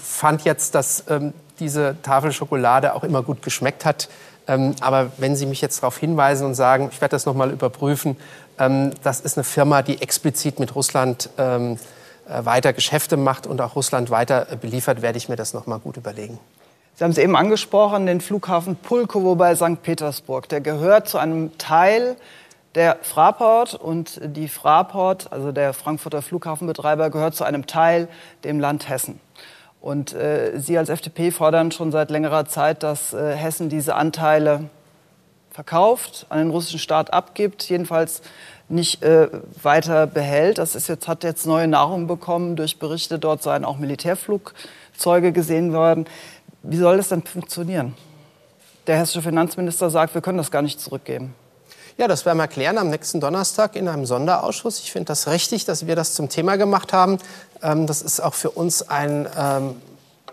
fand 0.02 0.44
jetzt, 0.44 0.74
dass 0.74 1.04
ähm, 1.10 1.34
diese 1.60 1.96
Tafel 2.02 2.32
Schokolade 2.32 2.94
auch 2.94 3.04
immer 3.04 3.22
gut 3.22 3.42
geschmeckt 3.42 3.84
hat. 3.84 4.08
Ähm, 4.46 4.74
aber 4.80 5.12
wenn 5.18 5.36
Sie 5.36 5.44
mich 5.44 5.60
jetzt 5.60 5.82
darauf 5.82 5.98
hinweisen 5.98 6.46
und 6.46 6.54
sagen, 6.54 6.88
ich 6.90 7.00
werde 7.02 7.12
das 7.12 7.26
noch 7.26 7.34
mal 7.34 7.50
überprüfen, 7.50 8.16
ähm, 8.58 8.92
das 9.02 9.20
ist 9.20 9.36
eine 9.36 9.44
Firma, 9.44 9.82
die 9.82 10.00
explizit 10.00 10.58
mit 10.58 10.74
Russland 10.74 11.28
ähm, 11.36 11.78
äh, 12.26 12.44
weiter 12.46 12.72
Geschäfte 12.72 13.18
macht 13.18 13.46
und 13.46 13.60
auch 13.60 13.76
Russland 13.76 14.08
weiter 14.08 14.50
äh, 14.50 14.56
beliefert, 14.56 15.02
werde 15.02 15.18
ich 15.18 15.28
mir 15.28 15.36
das 15.36 15.52
noch 15.52 15.66
mal 15.66 15.78
gut 15.78 15.98
überlegen. 15.98 16.38
Sie 16.96 17.02
haben 17.02 17.10
es 17.10 17.18
eben 17.18 17.34
angesprochen, 17.34 18.06
den 18.06 18.20
Flughafen 18.20 18.76
Pulkowo 18.76 19.34
bei 19.34 19.56
St. 19.56 19.82
Petersburg. 19.82 20.48
Der 20.48 20.60
gehört 20.60 21.08
zu 21.08 21.18
einem 21.18 21.58
Teil 21.58 22.16
der 22.76 22.98
Fraport 23.02 23.74
und 23.74 24.20
die 24.22 24.46
Fraport, 24.46 25.32
also 25.32 25.50
der 25.50 25.72
Frankfurter 25.72 26.22
Flughafenbetreiber, 26.22 27.10
gehört 27.10 27.34
zu 27.34 27.42
einem 27.42 27.66
Teil 27.66 28.06
dem 28.44 28.60
Land 28.60 28.88
Hessen. 28.88 29.18
Und 29.80 30.12
äh, 30.12 30.52
Sie 30.54 30.78
als 30.78 30.88
FDP 30.88 31.32
fordern 31.32 31.72
schon 31.72 31.90
seit 31.90 32.10
längerer 32.10 32.46
Zeit, 32.46 32.84
dass 32.84 33.12
äh, 33.12 33.34
Hessen 33.34 33.68
diese 33.68 33.96
Anteile 33.96 34.70
verkauft, 35.50 36.26
an 36.28 36.38
den 36.38 36.50
russischen 36.50 36.78
Staat 36.78 37.12
abgibt, 37.12 37.68
jedenfalls 37.68 38.22
nicht 38.68 39.02
äh, 39.02 39.28
weiter 39.62 40.06
behält. 40.06 40.58
Das 40.58 40.74
ist 40.74 40.88
jetzt, 40.88 41.06
hat 41.06 41.22
jetzt 41.22 41.46
neue 41.46 41.68
Nahrung 41.68 42.06
bekommen 42.06 42.56
durch 42.56 42.78
Berichte, 42.78 43.18
dort 43.18 43.42
seien 43.42 43.64
auch 43.64 43.78
Militärflugzeuge 43.78 45.32
gesehen 45.32 45.72
worden. 45.72 46.06
Wie 46.66 46.78
soll 46.78 46.96
das 46.96 47.08
denn 47.08 47.22
funktionieren? 47.22 47.94
Der 48.86 48.96
hessische 48.96 49.20
Finanzminister 49.20 49.90
sagt, 49.90 50.14
wir 50.14 50.22
können 50.22 50.38
das 50.38 50.50
gar 50.50 50.62
nicht 50.62 50.80
zurückgeben. 50.80 51.34
Ja, 51.98 52.08
das 52.08 52.24
werden 52.24 52.38
wir 52.38 52.48
klären 52.48 52.78
am 52.78 52.88
nächsten 52.88 53.20
Donnerstag 53.20 53.76
in 53.76 53.86
einem 53.86 54.06
Sonderausschuss. 54.06 54.80
Ich 54.80 54.90
finde 54.90 55.08
das 55.08 55.28
richtig, 55.28 55.66
dass 55.66 55.86
wir 55.86 55.94
das 55.94 56.14
zum 56.14 56.30
Thema 56.30 56.56
gemacht 56.56 56.94
haben. 56.94 57.18
Ähm, 57.62 57.86
das 57.86 58.00
ist 58.00 58.20
auch 58.20 58.32
für 58.32 58.50
uns 58.50 58.88
ein 58.88 59.28
ähm, 59.38 59.76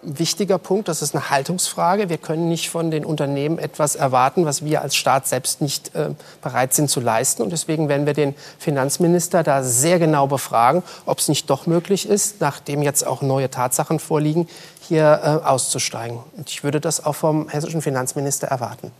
wichtiger 0.04 0.58
Punkt. 0.58 0.88
Das 0.88 1.02
ist 1.02 1.16
eine 1.16 1.30
Haltungsfrage. 1.30 2.10
Wir 2.10 2.18
können 2.18 2.50
nicht 2.50 2.70
von 2.70 2.92
den 2.92 3.06
Unternehmen 3.06 3.60
etwas 3.60 3.96
erwarten, 3.96 4.46
was 4.46 4.64
wir 4.64 4.82
als 4.82 4.96
Staat 4.96 5.28
selbst 5.28 5.62
nicht 5.62 5.96
äh, 5.96 6.10
bereit 6.42 6.74
sind 6.74 6.90
zu 6.90 7.00
leisten. 7.00 7.42
Und 7.42 7.52
deswegen 7.52 7.90
werden 7.90 8.06
wir 8.06 8.14
den 8.14 8.36
Finanzminister 8.60 9.44
da 9.44 9.64
sehr 9.64 10.00
genau 10.00 10.28
befragen, 10.28 10.84
ob 11.06 11.20
es 11.20 11.28
nicht 11.28 11.50
doch 11.50 11.68
möglich 11.68 12.08
ist, 12.08 12.42
nachdem 12.42 12.82
jetzt 12.82 13.06
auch 13.06 13.22
neue 13.22 13.50
Tatsachen 13.50 14.00
vorliegen, 14.00 14.48
hier 14.88 15.22
äh, 15.24 15.48
auszusteigen. 15.48 16.20
Und 16.38 16.50
ich 16.50 16.64
würde 16.64 16.82
das 16.82 17.06
auch 17.06 17.16
vom 17.16 17.50
hessischen 17.50 17.82
Finanzminister 17.82 18.48
erwarten. 18.48 18.92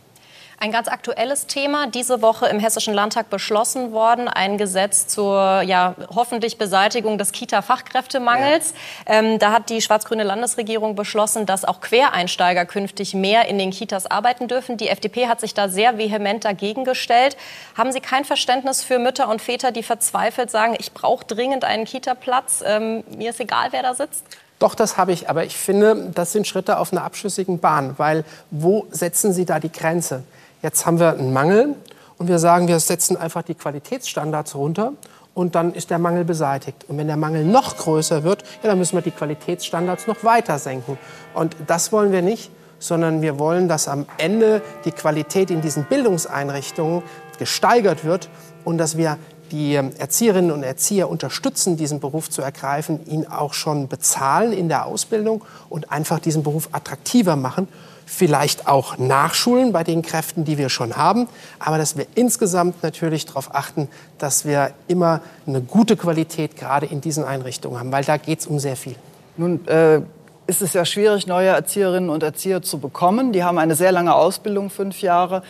Ein 0.62 0.70
ganz 0.70 0.86
aktuelles 0.86 1.48
Thema, 1.48 1.88
diese 1.88 2.22
Woche 2.22 2.46
im 2.46 2.60
Hessischen 2.60 2.94
Landtag 2.94 3.28
beschlossen 3.30 3.90
worden, 3.90 4.28
ein 4.28 4.58
Gesetz 4.58 5.08
zur 5.08 5.62
ja, 5.62 5.96
hoffentlich 6.14 6.56
Beseitigung 6.56 7.18
des 7.18 7.32
Kita-Fachkräftemangels. 7.32 8.72
Ja. 9.08 9.14
Ähm, 9.14 9.40
da 9.40 9.50
hat 9.50 9.70
die 9.70 9.82
schwarz-grüne 9.82 10.22
Landesregierung 10.22 10.94
beschlossen, 10.94 11.46
dass 11.46 11.64
auch 11.64 11.80
Quereinsteiger 11.80 12.64
künftig 12.64 13.12
mehr 13.12 13.48
in 13.48 13.58
den 13.58 13.72
Kitas 13.72 14.08
arbeiten 14.08 14.46
dürfen. 14.46 14.76
Die 14.76 14.86
FDP 14.86 15.26
hat 15.26 15.40
sich 15.40 15.52
da 15.52 15.68
sehr 15.68 15.98
vehement 15.98 16.44
dagegen 16.44 16.84
gestellt. 16.84 17.36
Haben 17.76 17.90
Sie 17.90 17.98
kein 17.98 18.24
Verständnis 18.24 18.84
für 18.84 19.00
Mütter 19.00 19.28
und 19.28 19.42
Väter, 19.42 19.72
die 19.72 19.82
verzweifelt 19.82 20.52
sagen, 20.52 20.76
ich 20.78 20.92
brauche 20.92 21.24
dringend 21.24 21.64
einen 21.64 21.86
Kita-Platz, 21.86 22.62
ähm, 22.64 23.02
mir 23.16 23.30
ist 23.30 23.40
egal, 23.40 23.70
wer 23.72 23.82
da 23.82 23.94
sitzt? 23.94 24.24
Doch, 24.60 24.76
das 24.76 24.96
habe 24.96 25.10
ich. 25.10 25.28
Aber 25.28 25.44
ich 25.44 25.56
finde, 25.56 26.12
das 26.14 26.30
sind 26.30 26.46
Schritte 26.46 26.78
auf 26.78 26.92
einer 26.92 27.02
abschüssigen 27.02 27.58
Bahn. 27.58 27.98
Weil 27.98 28.24
wo 28.52 28.86
setzen 28.92 29.32
Sie 29.32 29.44
da 29.44 29.58
die 29.58 29.72
Grenze? 29.72 30.22
Jetzt 30.62 30.86
haben 30.86 31.00
wir 31.00 31.10
einen 31.10 31.32
Mangel 31.32 31.74
und 32.18 32.28
wir 32.28 32.38
sagen, 32.38 32.68
wir 32.68 32.78
setzen 32.78 33.16
einfach 33.16 33.42
die 33.42 33.56
Qualitätsstandards 33.56 34.54
runter 34.54 34.92
und 35.34 35.56
dann 35.56 35.74
ist 35.74 35.90
der 35.90 35.98
Mangel 35.98 36.24
beseitigt. 36.24 36.84
Und 36.86 36.98
wenn 36.98 37.08
der 37.08 37.16
Mangel 37.16 37.44
noch 37.44 37.76
größer 37.76 38.22
wird, 38.22 38.42
ja, 38.62 38.68
dann 38.68 38.78
müssen 38.78 38.96
wir 38.96 39.02
die 39.02 39.10
Qualitätsstandards 39.10 40.06
noch 40.06 40.22
weiter 40.22 40.60
senken. 40.60 40.98
Und 41.34 41.56
das 41.66 41.90
wollen 41.90 42.12
wir 42.12 42.22
nicht, 42.22 42.52
sondern 42.78 43.22
wir 43.22 43.40
wollen, 43.40 43.66
dass 43.66 43.88
am 43.88 44.06
Ende 44.18 44.62
die 44.84 44.92
Qualität 44.92 45.50
in 45.50 45.62
diesen 45.62 45.82
Bildungseinrichtungen 45.84 47.02
gesteigert 47.40 48.04
wird 48.04 48.28
und 48.64 48.78
dass 48.78 48.96
wir 48.96 49.18
die 49.50 49.74
Erzieherinnen 49.74 50.52
und 50.52 50.62
Erzieher 50.62 51.10
unterstützen, 51.10 51.76
diesen 51.76 51.98
Beruf 51.98 52.30
zu 52.30 52.40
ergreifen, 52.40 53.04
ihn 53.06 53.26
auch 53.26 53.52
schon 53.52 53.88
bezahlen 53.88 54.52
in 54.52 54.68
der 54.68 54.86
Ausbildung 54.86 55.44
und 55.68 55.90
einfach 55.90 56.20
diesen 56.20 56.44
Beruf 56.44 56.68
attraktiver 56.70 57.34
machen 57.34 57.66
vielleicht 58.06 58.68
auch 58.68 58.98
nachschulen 58.98 59.72
bei 59.72 59.84
den 59.84 60.02
Kräften, 60.02 60.44
die 60.44 60.58
wir 60.58 60.68
schon 60.68 60.96
haben, 60.96 61.28
aber 61.58 61.78
dass 61.78 61.96
wir 61.96 62.06
insgesamt 62.14 62.82
natürlich 62.82 63.26
darauf 63.26 63.54
achten, 63.54 63.88
dass 64.18 64.44
wir 64.44 64.72
immer 64.88 65.20
eine 65.46 65.60
gute 65.60 65.96
Qualität 65.96 66.56
gerade 66.56 66.86
in 66.86 67.00
diesen 67.00 67.24
Einrichtungen 67.24 67.78
haben, 67.78 67.92
weil 67.92 68.04
da 68.04 68.16
geht 68.16 68.40
es 68.40 68.46
um 68.46 68.58
sehr 68.58 68.76
viel. 68.76 68.96
Nun 69.36 69.66
äh, 69.66 70.00
ist 70.46 70.62
es 70.62 70.72
ja 70.72 70.84
schwierig, 70.84 71.26
neue 71.26 71.48
Erzieherinnen 71.48 72.10
und 72.10 72.22
Erzieher 72.22 72.62
zu 72.62 72.78
bekommen. 72.78 73.32
Die 73.32 73.44
haben 73.44 73.58
eine 73.58 73.74
sehr 73.74 73.92
lange 73.92 74.14
Ausbildung, 74.14 74.70
fünf 74.70 75.00
Jahre. 75.00 75.42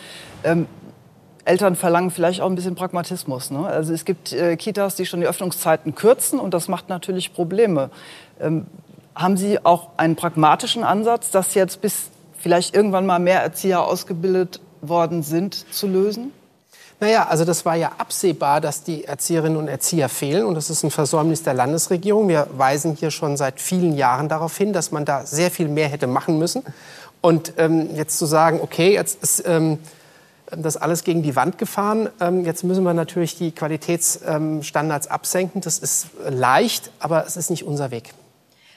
Ähm, 0.43 0.67
Eltern 1.45 1.75
verlangen 1.75 2.09
vielleicht 2.09 2.41
auch 2.41 2.47
ein 2.49 2.55
bisschen 2.55 2.75
Pragmatismus. 2.75 3.51
Ne? 3.51 3.65
Also 3.65 3.93
es 3.93 4.05
gibt 4.05 4.31
äh, 4.31 4.55
Kitas, 4.55 4.95
die 4.95 5.05
schon 5.05 5.19
die 5.19 5.27
Öffnungszeiten 5.27 5.93
kürzen 5.95 6.39
und 6.39 6.53
das 6.53 6.67
macht 6.67 6.89
natürlich 6.89 7.33
Probleme. 7.33 7.89
Ähm, 8.39 8.65
haben 9.15 9.37
Sie 9.37 9.63
auch 9.63 9.89
einen 9.97 10.15
pragmatischen 10.15 10.83
Ansatz, 10.83 11.31
dass 11.31 11.53
jetzt 11.53 11.81
bis 11.81 12.09
vielleicht 12.43 12.75
irgendwann 12.75 13.05
mal 13.05 13.19
mehr 13.19 13.41
Erzieher 13.41 13.81
ausgebildet 13.81 14.59
worden 14.81 15.23
sind, 15.23 15.65
zu 15.73 15.87
lösen? 15.87 16.33
Naja, 16.99 17.27
also 17.27 17.45
das 17.45 17.65
war 17.65 17.75
ja 17.75 17.93
absehbar, 17.97 18.61
dass 18.61 18.83
die 18.83 19.05
Erzieherinnen 19.05 19.57
und 19.57 19.67
Erzieher 19.67 20.09
fehlen. 20.09 20.45
Und 20.45 20.55
das 20.55 20.69
ist 20.69 20.83
ein 20.83 20.91
Versäumnis 20.91 21.41
der 21.41 21.53
Landesregierung. 21.53 22.27
Wir 22.27 22.47
weisen 22.55 22.95
hier 22.95 23.11
schon 23.11 23.37
seit 23.37 23.59
vielen 23.61 23.95
Jahren 23.95 24.29
darauf 24.29 24.57
hin, 24.57 24.73
dass 24.73 24.91
man 24.91 25.05
da 25.05 25.25
sehr 25.25 25.51
viel 25.51 25.69
mehr 25.69 25.87
hätte 25.87 26.07
machen 26.07 26.37
müssen. 26.37 26.63
Und 27.21 27.53
ähm, 27.57 27.95
jetzt 27.95 28.19
zu 28.19 28.25
sagen, 28.25 28.59
okay, 28.61 28.93
jetzt 28.93 29.23
ist 29.23 29.43
ähm, 29.47 29.79
das 30.51 30.77
alles 30.77 31.03
gegen 31.03 31.23
die 31.23 31.35
Wand 31.35 31.57
gefahren. 31.57 32.09
Ähm, 32.19 32.45
jetzt 32.45 32.63
müssen 32.63 32.83
wir 32.83 32.93
natürlich 32.93 33.37
die 33.37 33.51
Qualitätsstandards 33.51 35.07
absenken. 35.07 35.61
Das 35.61 35.79
ist 35.79 36.07
leicht, 36.29 36.91
aber 36.99 37.25
es 37.25 37.37
ist 37.37 37.49
nicht 37.49 37.65
unser 37.65 37.91
Weg. 37.91 38.13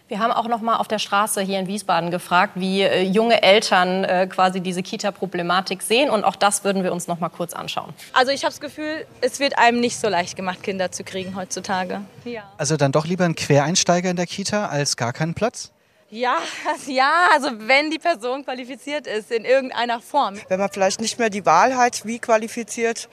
Wir 0.08 0.20
haben 0.20 0.30
auch 0.30 0.46
noch 0.46 0.60
mal 0.60 0.76
auf 0.76 0.86
der 0.86 1.00
Straße 1.00 1.40
hier 1.40 1.58
in 1.58 1.66
Wiesbaden 1.66 2.12
gefragt, 2.12 2.52
wie 2.54 2.82
äh, 2.82 3.02
junge 3.02 3.42
Eltern 3.42 4.04
äh, 4.04 4.28
quasi 4.28 4.60
diese 4.60 4.84
Kita-Problematik 4.84 5.82
sehen. 5.82 6.10
Und 6.10 6.22
auch 6.22 6.36
das 6.36 6.62
würden 6.62 6.84
wir 6.84 6.92
uns 6.92 7.08
noch 7.08 7.18
mal 7.18 7.28
kurz 7.28 7.52
anschauen. 7.54 7.92
Also 8.12 8.30
ich 8.30 8.44
habe 8.44 8.52
das 8.52 8.60
Gefühl, 8.60 9.04
es 9.20 9.40
wird 9.40 9.58
einem 9.58 9.80
nicht 9.80 9.98
so 9.98 10.08
leicht 10.08 10.36
gemacht, 10.36 10.62
Kinder 10.62 10.92
zu 10.92 11.02
kriegen 11.02 11.34
heutzutage. 11.34 12.02
Ja. 12.24 12.44
Also 12.56 12.76
dann 12.76 12.92
doch 12.92 13.04
lieber 13.04 13.24
ein 13.24 13.34
Quereinsteiger 13.34 14.08
in 14.08 14.16
der 14.16 14.26
Kita 14.26 14.66
als 14.66 14.96
gar 14.96 15.12
keinen 15.12 15.34
Platz? 15.34 15.72
Ja, 16.08 16.36
ja, 16.86 17.10
also 17.34 17.50
wenn 17.66 17.90
die 17.90 17.98
Person 17.98 18.44
qualifiziert 18.44 19.08
ist 19.08 19.32
in 19.32 19.44
irgendeiner 19.44 20.00
Form. 20.00 20.36
Wenn 20.46 20.60
man 20.60 20.70
vielleicht 20.70 21.00
nicht 21.00 21.18
mehr 21.18 21.30
die 21.30 21.44
Wahl 21.44 21.76
hat, 21.76 22.06
wie 22.06 22.20
qualifiziert 22.20 23.08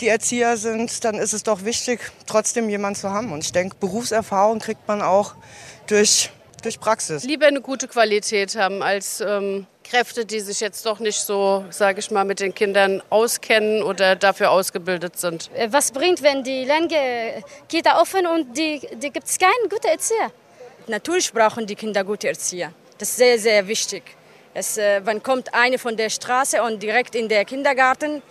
die 0.00 0.08
Erzieher 0.08 0.56
sind, 0.56 1.04
dann 1.04 1.16
ist 1.16 1.34
es 1.34 1.42
doch 1.42 1.64
wichtig, 1.64 2.00
trotzdem 2.26 2.70
jemanden 2.70 2.98
zu 2.98 3.10
haben. 3.10 3.32
Und 3.32 3.44
ich 3.44 3.52
denke, 3.52 3.76
Berufserfahrung 3.78 4.60
kriegt 4.60 4.88
man 4.88 5.02
auch 5.02 5.34
durch, 5.86 6.30
durch 6.62 6.78
Praxis. 6.80 7.24
Lieber 7.24 7.46
eine 7.46 7.60
gute 7.60 7.88
Qualität 7.88 8.56
haben 8.56 8.82
als 8.82 9.20
ähm, 9.20 9.66
Kräfte, 9.84 10.24
die 10.24 10.40
sich 10.40 10.60
jetzt 10.60 10.86
doch 10.86 11.00
nicht 11.00 11.20
so, 11.20 11.64
sage 11.70 12.00
ich 12.00 12.10
mal, 12.10 12.24
mit 12.24 12.40
den 12.40 12.54
Kindern 12.54 13.02
auskennen 13.10 13.82
oder 13.82 14.16
dafür 14.16 14.50
ausgebildet 14.50 15.18
sind. 15.18 15.50
Äh, 15.54 15.68
was 15.70 15.92
bringt, 15.92 16.22
wenn 16.22 16.42
die 16.42 16.64
Länge 16.64 17.44
Kita 17.68 18.00
offen 18.00 18.26
und 18.26 18.56
die, 18.56 18.80
die 18.94 19.10
gibt 19.10 19.26
es 19.26 19.38
keinen 19.38 19.68
guten 19.68 19.88
Erzieher? 19.88 20.30
Natürlich 20.86 21.32
brauchen 21.32 21.66
die 21.66 21.74
Kinder 21.74 22.04
gute 22.04 22.28
Erzieher. 22.28 22.72
Das 22.98 23.10
ist 23.10 23.16
sehr, 23.16 23.38
sehr 23.38 23.66
wichtig. 23.68 24.02
Es, 24.54 24.76
äh, 24.76 25.00
wann 25.04 25.22
kommt 25.22 25.54
eine 25.54 25.78
von 25.78 25.96
der 25.96 26.10
Straße 26.10 26.62
und 26.62 26.82
direkt 26.82 27.14
in 27.14 27.28
den 27.28 27.46
Kindergarten, 27.46 28.22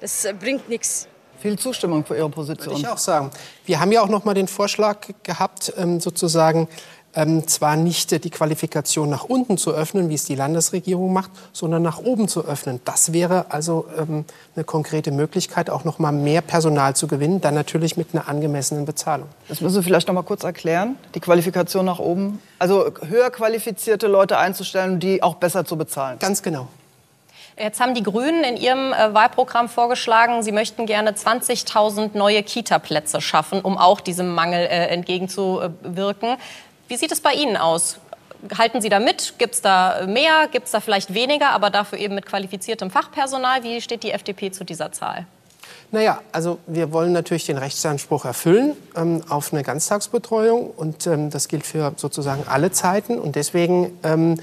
das 0.00 0.24
äh, 0.24 0.32
bringt 0.32 0.68
nichts 0.68 1.08
viel 1.40 1.58
Zustimmung 1.58 2.04
für 2.04 2.16
Ihre 2.16 2.28
Position. 2.28 2.74
Würde 2.74 2.80
ich 2.80 2.88
auch 2.88 2.98
sagen. 2.98 3.30
Wir 3.64 3.80
haben 3.80 3.90
ja 3.92 4.02
auch 4.02 4.08
noch 4.08 4.24
mal 4.24 4.34
den 4.34 4.46
Vorschlag 4.46 4.98
gehabt, 5.22 5.72
ähm, 5.76 5.98
sozusagen 5.98 6.68
ähm, 7.14 7.46
zwar 7.46 7.76
nicht 7.76 8.12
äh, 8.12 8.20
die 8.20 8.30
Qualifikation 8.30 9.10
nach 9.10 9.24
unten 9.24 9.58
zu 9.58 9.72
öffnen, 9.72 10.08
wie 10.08 10.14
es 10.14 10.24
die 10.24 10.34
Landesregierung 10.34 11.12
macht, 11.12 11.30
sondern 11.52 11.82
nach 11.82 11.98
oben 11.98 12.28
zu 12.28 12.44
öffnen. 12.44 12.80
Das 12.84 13.12
wäre 13.12 13.46
also 13.50 13.86
ähm, 13.98 14.24
eine 14.54 14.64
konkrete 14.64 15.10
Möglichkeit, 15.10 15.70
auch 15.70 15.84
noch 15.84 15.98
mal 15.98 16.12
mehr 16.12 16.40
Personal 16.40 16.94
zu 16.94 17.06
gewinnen, 17.06 17.40
dann 17.40 17.54
natürlich 17.54 17.96
mit 17.96 18.08
einer 18.12 18.28
angemessenen 18.28 18.84
Bezahlung. 18.84 19.28
Das 19.48 19.60
müssen 19.60 19.74
Sie 19.74 19.82
vielleicht 19.82 20.08
noch 20.08 20.14
mal 20.14 20.22
kurz 20.22 20.44
erklären, 20.44 20.96
die 21.14 21.20
Qualifikation 21.20 21.84
nach 21.84 21.98
oben. 21.98 22.40
Also 22.58 22.90
höher 23.08 23.30
qualifizierte 23.30 24.06
Leute 24.06 24.38
einzustellen, 24.38 25.00
die 25.00 25.22
auch 25.22 25.34
besser 25.34 25.64
zu 25.64 25.76
bezahlen. 25.76 26.18
Ganz 26.18 26.42
genau. 26.42 26.68
Jetzt 27.58 27.78
haben 27.78 27.94
die 27.94 28.02
Grünen 28.02 28.42
in 28.42 28.56
ihrem 28.56 28.92
äh, 28.92 29.12
Wahlprogramm 29.12 29.68
vorgeschlagen, 29.68 30.42
sie 30.42 30.52
möchten 30.52 30.86
gerne 30.86 31.10
20.000 31.12 32.16
neue 32.16 32.42
Kita-Plätze 32.42 33.20
schaffen, 33.20 33.60
um 33.60 33.76
auch 33.76 34.00
diesem 34.00 34.34
Mangel 34.34 34.60
äh, 34.60 34.86
entgegenzuwirken. 34.86 36.36
Wie 36.90 36.96
sieht 36.96 37.12
es 37.12 37.20
bei 37.20 37.34
Ihnen 37.34 37.56
aus? 37.56 38.00
Halten 38.58 38.80
Sie 38.80 38.88
da 38.88 38.98
mit? 38.98 39.34
Gibt 39.38 39.54
es 39.54 39.62
da 39.62 40.06
mehr? 40.08 40.48
Gibt 40.50 40.66
es 40.66 40.72
da 40.72 40.80
vielleicht 40.80 41.14
weniger, 41.14 41.50
aber 41.50 41.70
dafür 41.70 42.00
eben 42.00 42.16
mit 42.16 42.26
qualifiziertem 42.26 42.90
Fachpersonal? 42.90 43.62
Wie 43.62 43.80
steht 43.80 44.02
die 44.02 44.10
FDP 44.10 44.50
zu 44.50 44.64
dieser 44.64 44.90
Zahl? 44.90 45.24
Naja, 45.92 46.20
also 46.32 46.58
wir 46.66 46.92
wollen 46.92 47.12
natürlich 47.12 47.46
den 47.46 47.58
Rechtsanspruch 47.58 48.24
erfüllen 48.24 48.76
ähm, 48.96 49.22
auf 49.28 49.52
eine 49.52 49.62
Ganztagsbetreuung 49.62 50.70
und 50.70 51.06
ähm, 51.06 51.30
das 51.30 51.48
gilt 51.48 51.66
für 51.66 51.92
sozusagen 51.96 52.44
alle 52.46 52.70
Zeiten 52.70 53.18
und 53.18 53.36
deswegen 53.36 53.98
ähm, 54.02 54.36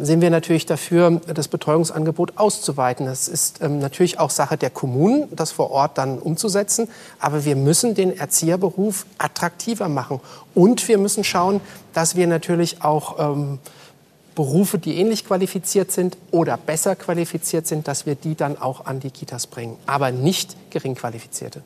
sind 0.00 0.20
wir 0.20 0.30
natürlich 0.30 0.66
dafür, 0.66 1.20
das 1.32 1.48
Betreuungsangebot 1.48 2.36
auszuweiten. 2.36 3.06
Das 3.06 3.28
ist 3.28 3.62
ähm, 3.62 3.78
natürlich 3.78 4.18
auch 4.18 4.30
Sache 4.30 4.56
der 4.56 4.70
Kommunen, 4.70 5.28
das 5.34 5.50
vor 5.50 5.70
Ort 5.70 5.98
dann 5.98 6.18
umzusetzen. 6.18 6.88
Aber 7.18 7.44
wir 7.44 7.56
müssen 7.56 7.94
den 7.94 8.16
Erzieherberuf 8.16 9.06
attraktiver 9.18 9.88
machen. 9.88 10.20
Und 10.54 10.86
wir 10.88 10.98
müssen 10.98 11.24
schauen, 11.24 11.60
dass 11.94 12.16
wir 12.16 12.26
natürlich 12.26 12.82
auch 12.82 13.18
ähm, 13.18 13.58
Berufe, 14.38 14.78
die 14.78 14.98
ähnlich 14.98 15.26
qualifiziert 15.26 15.90
sind 15.90 16.16
oder 16.30 16.56
besser 16.56 16.94
qualifiziert 16.94 17.66
sind, 17.66 17.88
dass 17.88 18.06
wir 18.06 18.14
die 18.14 18.36
dann 18.36 18.56
auch 18.56 18.86
an 18.86 19.00
die 19.00 19.10
Kitas 19.10 19.48
bringen. 19.48 19.76
Aber 19.86 20.12
nicht 20.12 20.54
gering 20.70 20.94
qualifizierte. 20.94 21.64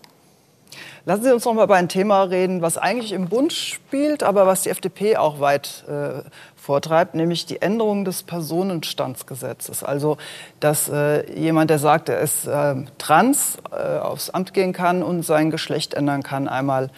Lassen 1.04 1.22
Sie 1.22 1.35
uns 1.35 1.44
noch 1.44 1.52
mal 1.52 1.64
über 1.64 1.74
ein 1.74 1.90
Thema 1.90 2.22
reden, 2.22 2.62
was 2.62 2.78
eigentlich 2.78 3.12
im 3.12 3.28
Bund 3.28 3.52
spielt, 3.52 4.22
aber 4.22 4.46
was 4.46 4.62
die 4.62 4.70
FDP 4.70 5.18
auch 5.18 5.38
weit 5.38 5.85
äh, 5.87 6.22
vortreibt, 6.56 7.14
nämlich 7.14 7.44
die 7.44 7.61
Änderung 7.61 8.06
des 8.06 8.22
Personenstandsgesetzes. 8.22 9.85
Also, 9.85 10.16
dass 10.58 10.88
äh, 10.88 11.30
jemand, 11.38 11.68
der 11.68 11.78
sagt, 11.78 12.08
er 12.08 12.20
ist 12.20 12.46
äh, 12.46 12.74
trans, 12.96 13.58
aufs 13.70 14.30
Amt 14.30 14.54
gehen 14.54 14.72
kann 14.72 15.02
und 15.02 15.24
sein 15.26 15.50
Geschlecht 15.50 15.92
ändern 15.92 16.22
kann, 16.22 16.48
einmal 16.48 16.88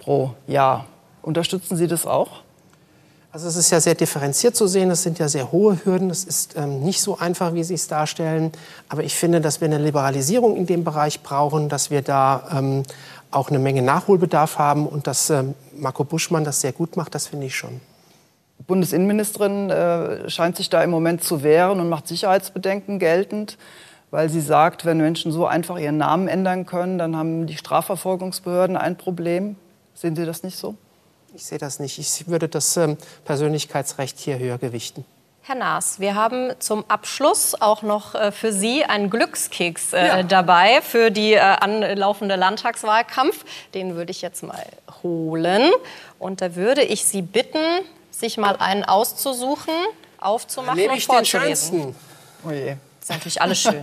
pro 0.00 0.34
Jahr. 0.46 0.84
Unterstützen 1.22 1.78
Sie 1.78 1.86
das 1.86 2.04
auch? 2.04 2.43
Also 3.34 3.48
es 3.48 3.56
ist 3.56 3.70
ja 3.70 3.80
sehr 3.80 3.96
differenziert 3.96 4.54
zu 4.54 4.68
sehen. 4.68 4.92
Es 4.92 5.02
sind 5.02 5.18
ja 5.18 5.26
sehr 5.26 5.50
hohe 5.50 5.84
Hürden. 5.84 6.08
Es 6.08 6.22
ist 6.22 6.54
ähm, 6.56 6.84
nicht 6.84 7.00
so 7.00 7.18
einfach, 7.18 7.52
wie 7.52 7.64
Sie 7.64 7.74
es 7.74 7.88
darstellen. 7.88 8.52
Aber 8.88 9.02
ich 9.02 9.16
finde, 9.16 9.40
dass 9.40 9.60
wir 9.60 9.66
eine 9.66 9.78
Liberalisierung 9.78 10.54
in 10.54 10.66
dem 10.66 10.84
Bereich 10.84 11.20
brauchen, 11.20 11.68
dass 11.68 11.90
wir 11.90 12.02
da 12.02 12.46
ähm, 12.56 12.84
auch 13.32 13.48
eine 13.48 13.58
Menge 13.58 13.82
Nachholbedarf 13.82 14.58
haben 14.58 14.86
und 14.86 15.08
dass 15.08 15.30
ähm, 15.30 15.54
Marco 15.76 16.04
Buschmann 16.04 16.44
das 16.44 16.60
sehr 16.60 16.70
gut 16.70 16.96
macht, 16.96 17.16
das 17.16 17.26
finde 17.26 17.46
ich 17.46 17.56
schon. 17.56 17.80
Bundesinnenministerin 18.68 19.68
äh, 19.68 20.30
scheint 20.30 20.56
sich 20.56 20.70
da 20.70 20.84
im 20.84 20.90
Moment 20.90 21.24
zu 21.24 21.42
wehren 21.42 21.80
und 21.80 21.88
macht 21.88 22.06
Sicherheitsbedenken 22.06 23.00
geltend, 23.00 23.58
weil 24.12 24.28
sie 24.28 24.42
sagt, 24.42 24.84
wenn 24.84 24.98
Menschen 24.98 25.32
so 25.32 25.44
einfach 25.44 25.76
ihren 25.76 25.96
Namen 25.96 26.28
ändern 26.28 26.66
können, 26.66 26.98
dann 26.98 27.16
haben 27.16 27.48
die 27.48 27.56
Strafverfolgungsbehörden 27.56 28.76
ein 28.76 28.96
Problem. 28.96 29.56
Sehen 29.96 30.14
Sie 30.14 30.24
das 30.24 30.44
nicht 30.44 30.56
so? 30.56 30.76
Ich 31.36 31.46
sehe 31.46 31.58
das 31.58 31.80
nicht. 31.80 31.98
Ich 31.98 32.28
würde 32.28 32.48
das 32.48 32.76
ähm, 32.76 32.96
Persönlichkeitsrecht 33.24 34.20
hier 34.20 34.38
höher 34.38 34.56
gewichten. 34.56 35.04
Herr 35.42 35.56
Naas, 35.56 35.98
wir 35.98 36.14
haben 36.14 36.52
zum 36.60 36.84
Abschluss 36.88 37.60
auch 37.60 37.82
noch 37.82 38.14
äh, 38.14 38.30
für 38.30 38.52
Sie 38.52 38.84
einen 38.84 39.10
Glückskeks 39.10 39.92
äh, 39.92 40.06
ja. 40.06 40.22
dabei 40.22 40.80
für 40.80 41.10
die 41.10 41.32
äh, 41.32 41.40
anlaufende 41.40 42.36
Landtagswahlkampf. 42.36 43.44
Den 43.74 43.96
würde 43.96 44.12
ich 44.12 44.22
jetzt 44.22 44.44
mal 44.44 44.64
holen. 45.02 45.72
Und 46.20 46.40
da 46.40 46.54
würde 46.54 46.82
ich 46.82 47.04
Sie 47.04 47.20
bitten, 47.20 47.58
sich 48.12 48.36
mal 48.36 48.56
einen 48.56 48.84
auszusuchen, 48.84 49.74
aufzumachen 50.18 50.78
Nehme 50.78 50.92
und 50.92 50.98
ich 50.98 51.06
vorzulesen. 51.06 51.80
Den 51.82 51.94
oh 52.46 52.52
je. 52.52 52.76
Das 53.00 53.10
ist 53.10 53.10
natürlich 53.10 53.42
alles 53.42 53.58
schön. 53.58 53.82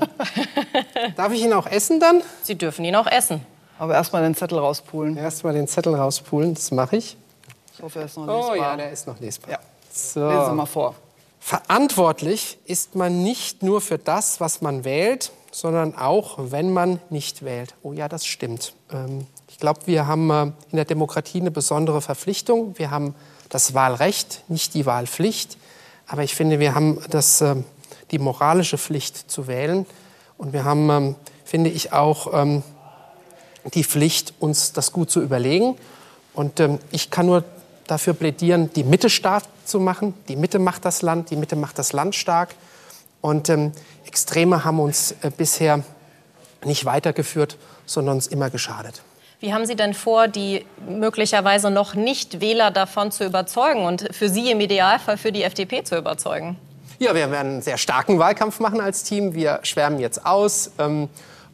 Darf 1.18 1.34
ich 1.34 1.42
ihn 1.44 1.54
auch 1.54 1.68
essen 1.68 2.00
dann? 2.00 2.24
Sie 2.44 2.56
dürfen 2.56 2.86
ihn 2.86 2.96
auch 2.96 3.08
essen. 3.08 3.46
Aber 3.78 3.94
erstmal 3.94 4.24
den 4.24 4.36
Zettel 4.36 4.58
rauspulen. 4.58 5.18
Erstmal 5.18 5.54
den 5.54 5.68
Zettel 5.68 5.96
rauspulen, 5.96 6.54
das 6.54 6.72
mache 6.72 6.96
ich. 6.96 7.18
Ich 7.74 7.82
hoffe, 7.82 8.00
er 8.00 8.06
ist 8.06 8.18
noch 8.18 8.28
lesbar. 8.28 8.52
Oh 8.52 8.56
ja, 8.56 8.76
der 8.76 8.92
ist 8.92 9.08
noch 9.08 9.20
lesbar. 9.20 9.52
Ja. 9.52 9.60
So. 9.92 10.28
Lesen 10.28 10.46
Sie 10.46 10.56
mal 10.56 10.66
vor. 10.66 10.96
Verantwortlich 11.40 12.60
ist 12.66 12.96
man 12.96 13.24
nicht 13.24 13.64
nur 13.64 13.82
für 13.82 13.98
das, 13.98 14.40
was 14.40 14.62
man 14.62 14.84
wählt, 14.84 15.32
sondern 15.52 15.98
auch, 15.98 16.38
wenn 16.38 16.72
man 16.72 17.00
nicht 17.10 17.44
wählt. 17.44 17.74
Oh 17.84 17.94
ja, 17.94 18.08
das 18.08 18.26
stimmt. 18.26 18.74
Ähm, 18.92 19.26
ich 19.50 19.58
glaube, 19.58 19.82
wir 19.86 20.08
haben 20.08 20.30
äh, 20.30 20.44
in 20.72 20.76
der 20.76 20.86
Demokratie 20.86 21.42
eine 21.42 21.52
besondere 21.52 22.02
Verpflichtung. 22.02 22.78
Wir 22.78 22.92
haben 22.92 23.16
das 23.50 23.74
Wahlrecht, 23.74 24.44
nicht 24.50 24.76
die 24.76 24.86
Wahlpflicht. 24.86 25.58
Aber 26.08 26.24
ich 26.24 26.36
finde, 26.36 26.60
wir 26.60 26.76
haben 26.76 27.02
das, 27.10 27.42
ähm, 27.42 27.66
die 28.12 28.20
moralische 28.20 28.78
Pflicht 28.78 29.30
zu 29.30 29.48
wählen. 29.48 29.86
Und 30.38 30.54
wir 30.54 30.64
haben, 30.64 30.90
ähm, 30.90 31.16
finde 31.44 31.70
ich, 31.70 31.92
auch 31.92 32.46
die 33.74 33.84
Pflicht, 33.84 34.34
uns 34.40 34.72
das 34.72 34.94
gut 34.94 35.12
zu 35.12 35.22
überlegen. 35.22 35.76
Und 36.34 36.62
ich 36.92 37.12
kann 37.12 37.26
nur 37.26 37.44
dafür 37.88 38.14
plädieren, 38.14 38.72
die 38.74 38.84
Mitte 38.84 39.10
stark 39.10 39.44
zu 39.66 39.80
machen. 39.80 40.14
Die 40.28 40.36
Mitte 40.36 40.60
macht 40.60 40.86
das 40.86 41.02
Land, 41.02 41.30
die 41.30 41.36
Mitte 41.36 41.56
macht 41.56 41.78
das 41.80 41.94
Land 41.94 42.16
stark. 42.16 42.50
Und 43.22 43.50
ähm, 43.50 43.72
Extreme 44.06 44.64
haben 44.64 44.80
uns 44.80 45.16
äh, 45.22 45.32
bisher 45.36 45.84
nicht 46.66 46.86
weitergeführt, 46.86 47.58
sondern 47.86 48.16
uns 48.16 48.28
immer 48.28 48.50
geschadet. 48.50 49.02
Wie 49.40 49.54
haben 49.54 49.66
Sie 49.66 49.76
denn 49.76 49.96
vor, 49.96 50.28
die 50.28 50.66
möglicherweise 50.88 51.72
noch 51.72 51.96
nicht 51.96 52.42
Wähler 52.42 52.70
davon 52.70 53.12
zu 53.12 53.26
überzeugen 53.26 53.86
und 53.86 54.14
für 54.14 54.30
Sie 54.30 54.52
im 54.52 54.60
Idealfall 54.60 55.18
für 55.18 55.32
die 55.32 55.44
FDP 55.44 55.84
zu 55.84 55.98
überzeugen? 55.98 56.58
Ja, 57.00 57.16
wir 57.16 57.32
werden 57.32 57.54
einen 57.54 57.62
sehr 57.64 57.80
starken 57.80 58.20
Wahlkampf 58.20 58.60
machen 58.60 58.80
als 58.80 59.04
Team. 59.04 59.34
Wir 59.34 59.60
schwärmen 59.64 60.00
jetzt 60.00 60.24
aus. 60.24 60.72
Ähm, 60.78 61.10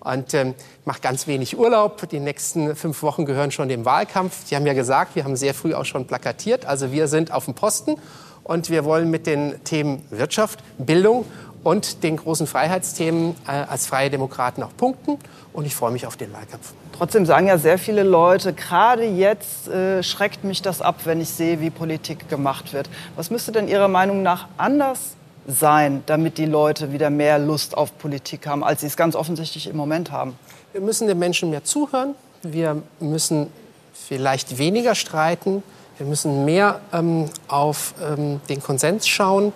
und 0.08 0.34
ähm, 0.34 0.56
mache 0.86 1.02
ganz 1.02 1.28
wenig 1.28 1.58
Urlaub. 1.58 2.08
Die 2.10 2.20
nächsten 2.20 2.76
fünf 2.76 3.02
Wochen 3.04 3.26
gehören 3.26 3.52
schon 3.52 3.70
dem 3.70 3.86
Wahlkampf. 3.86 4.46
Die 4.50 4.56
haben 4.56 4.66
ja 4.66 4.74
gesagt, 4.74 5.16
wir 5.16 5.24
haben 5.24 5.36
sehr 5.36 5.54
früh 5.54 5.74
auch 5.74 5.86
schon 5.86 6.06
plakatiert. 6.08 6.66
Also 6.66 6.92
wir 6.92 7.08
sind 7.08 7.32
auf 7.32 7.46
dem 7.46 7.54
Posten 7.54 7.96
und 8.44 8.70
wir 8.70 8.86
wollen 8.86 9.10
mit 9.10 9.28
den 9.28 9.64
Themen 9.64 10.06
Wirtschaft, 10.10 10.60
Bildung 10.78 11.26
und 11.64 12.04
den 12.04 12.16
großen 12.16 12.48
Freiheitsthemen 12.48 13.36
äh, 13.46 13.52
als 13.52 13.88
Freie 13.88 14.10
Demokraten 14.10 14.64
auch 14.64 14.76
punkten. 14.78 15.18
Und 15.52 15.66
ich 15.66 15.76
freue 15.76 15.92
mich 15.92 16.08
auf 16.08 16.16
den 16.16 16.32
Wahlkampf. 16.32 16.74
Trotzdem 16.98 17.26
sagen 17.26 17.48
ja 17.48 17.58
sehr 17.58 17.78
viele 17.78 18.04
Leute, 18.04 18.54
gerade 18.54 19.04
jetzt 19.04 19.68
äh, 19.68 20.02
schreckt 20.02 20.44
mich 20.44 20.62
das 20.62 20.82
ab, 20.82 21.02
wenn 21.04 21.20
ich 21.20 21.30
sehe, 21.30 21.60
wie 21.60 21.70
Politik 21.70 22.30
gemacht 22.30 22.74
wird. 22.74 22.90
Was 23.16 23.32
müsste 23.32 23.52
denn 23.52 23.68
Ihrer 23.68 23.88
Meinung 23.88 24.22
nach 24.22 24.48
anders 24.58 25.17
sein, 25.48 26.04
damit 26.06 26.38
die 26.38 26.46
Leute 26.46 26.92
wieder 26.92 27.10
mehr 27.10 27.40
Lust 27.40 27.76
auf 27.76 27.98
Politik 27.98 28.46
haben, 28.46 28.64
als 28.64 28.82
sie 28.82 28.88
es 28.88 28.98
ganz 28.98 29.16
offensichtlich 29.16 29.68
im 29.68 29.78
Moment 29.78 30.12
haben? 30.12 30.38
Wir 30.74 30.82
müssen 30.82 31.08
den 31.08 31.18
Menschen 31.18 31.50
mehr 31.50 31.64
zuhören. 31.64 32.14
Wir 32.44 32.82
müssen 33.00 33.48
vielleicht 33.94 34.58
weniger 34.58 34.94
streiten. 34.94 35.64
Wir 35.98 36.06
müssen 36.06 36.46
mehr 36.46 36.82
ähm, 36.94 37.30
auf 37.48 37.96
ähm, 38.04 38.42
den 38.50 38.62
Konsens 38.62 39.08
schauen. 39.08 39.54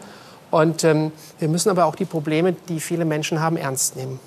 Und 0.50 0.84
ähm, 0.84 1.12
wir 1.40 1.48
müssen 1.48 1.70
aber 1.70 1.86
auch 1.86 1.96
die 1.96 2.06
Probleme, 2.06 2.54
die 2.54 2.80
viele 2.80 3.06
Menschen 3.06 3.40
haben, 3.42 3.58
ernst 3.58 3.96
nehmen. 3.96 4.20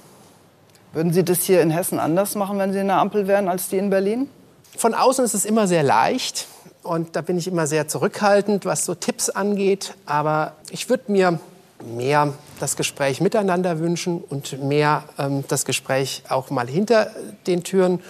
Würden 0.93 1.13
Sie 1.13 1.25
das 1.25 1.43
hier 1.43 1.61
in 1.61 1.71
Hessen 1.71 1.99
anders 1.99 2.35
machen, 2.35 2.59
wenn 2.59 2.73
Sie 2.73 2.79
in 2.79 2.87
der 2.87 2.99
Ampel 2.99 3.27
wären, 3.27 3.49
als 3.49 3.69
die 3.69 3.79
in 3.79 3.91
Berlin? 3.91 4.29
Von 4.77 4.95
außen 4.95 5.25
ist 5.25 5.35
es 5.35 5.45
immer 5.45 5.67
sehr 5.67 5.83
leicht. 5.83 6.47
Und 6.83 7.17
da 7.17 7.23
bin 7.23 7.39
ich 7.39 7.49
immer 7.49 7.67
sehr 7.67 7.89
zurückhaltend, 7.89 8.67
was 8.67 8.85
so 8.85 8.95
Tipps 8.95 9.31
angeht. 9.31 9.95
Aber 10.07 10.53
ich 10.71 10.89
würde 10.89 11.11
mir 11.11 11.41
mehr 11.83 12.33
das 12.61 12.77
Gespräch 12.77 13.21
miteinander 13.21 13.79
wünschen 13.79 14.23
und 14.23 14.63
mehr 14.63 15.05
ähm, 15.19 15.45
das 15.49 15.65
Gespräch 15.65 16.23
auch 16.29 16.51
mal 16.51 16.67
hinter 16.67 17.11
den 17.47 17.65
Türen 17.65 18.01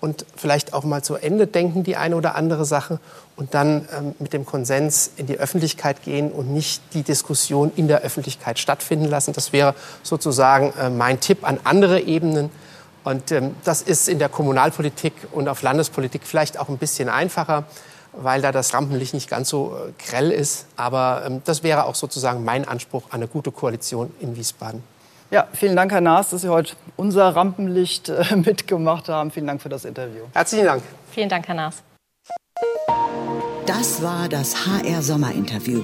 und 0.00 0.26
vielleicht 0.34 0.74
auch 0.74 0.82
mal 0.82 1.02
zu 1.02 1.14
Ende 1.14 1.46
denken, 1.46 1.84
die 1.84 1.96
eine 1.96 2.16
oder 2.16 2.34
andere 2.34 2.64
Sache, 2.64 2.98
und 3.36 3.54
dann 3.54 3.88
ähm, 3.96 4.14
mit 4.18 4.32
dem 4.32 4.44
Konsens 4.44 5.10
in 5.16 5.26
die 5.26 5.38
Öffentlichkeit 5.38 6.02
gehen 6.02 6.30
und 6.30 6.52
nicht 6.52 6.82
die 6.92 7.02
Diskussion 7.02 7.72
in 7.76 7.88
der 7.88 8.02
Öffentlichkeit 8.02 8.58
stattfinden 8.58 9.06
lassen. 9.06 9.32
Das 9.32 9.52
wäre 9.52 9.74
sozusagen 10.02 10.72
äh, 10.78 10.90
mein 10.90 11.20
Tipp 11.20 11.46
an 11.48 11.58
andere 11.64 12.00
Ebenen. 12.00 12.50
Und 13.04 13.32
ähm, 13.32 13.54
das 13.64 13.82
ist 13.82 14.08
in 14.08 14.18
der 14.18 14.28
Kommunalpolitik 14.28 15.14
und 15.32 15.48
auf 15.48 15.62
Landespolitik 15.62 16.22
vielleicht 16.24 16.58
auch 16.58 16.68
ein 16.68 16.78
bisschen 16.78 17.08
einfacher 17.08 17.64
weil 18.12 18.42
da 18.42 18.52
das 18.52 18.74
Rampenlicht 18.74 19.14
nicht 19.14 19.28
ganz 19.28 19.48
so 19.48 19.76
äh, 19.76 19.92
grell 20.02 20.30
ist. 20.30 20.66
Aber 20.76 21.22
ähm, 21.26 21.42
das 21.44 21.62
wäre 21.62 21.84
auch 21.84 21.94
sozusagen 21.94 22.44
mein 22.44 22.66
Anspruch 22.66 23.04
an 23.10 23.16
eine 23.16 23.28
gute 23.28 23.50
Koalition 23.50 24.12
in 24.20 24.36
Wiesbaden. 24.36 24.82
Ja, 25.30 25.48
vielen 25.54 25.76
Dank, 25.76 25.92
Herr 25.92 26.02
Naas, 26.02 26.30
dass 26.30 26.42
Sie 26.42 26.50
heute 26.50 26.74
unser 26.96 27.34
Rampenlicht 27.34 28.10
äh, 28.10 28.36
mitgemacht 28.36 29.08
haben. 29.08 29.30
Vielen 29.30 29.46
Dank 29.46 29.62
für 29.62 29.70
das 29.70 29.84
Interview. 29.84 30.24
Herzlichen 30.34 30.66
Dank. 30.66 30.82
Vielen 31.10 31.28
Dank, 31.28 31.48
Herr 31.48 31.54
Naas. 31.54 31.82
Das 33.66 34.02
war 34.02 34.28
das 34.28 34.66
HR 34.66 35.02
Sommerinterview 35.02 35.82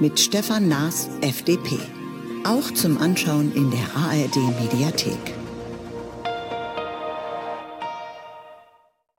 mit 0.00 0.20
Stefan 0.20 0.68
Naas, 0.68 1.08
FDP. 1.22 1.78
Auch 2.44 2.70
zum 2.74 3.00
Anschauen 3.00 3.52
in 3.54 3.70
der 3.70 3.80
ARD 3.94 4.36
Mediathek. 4.60 5.39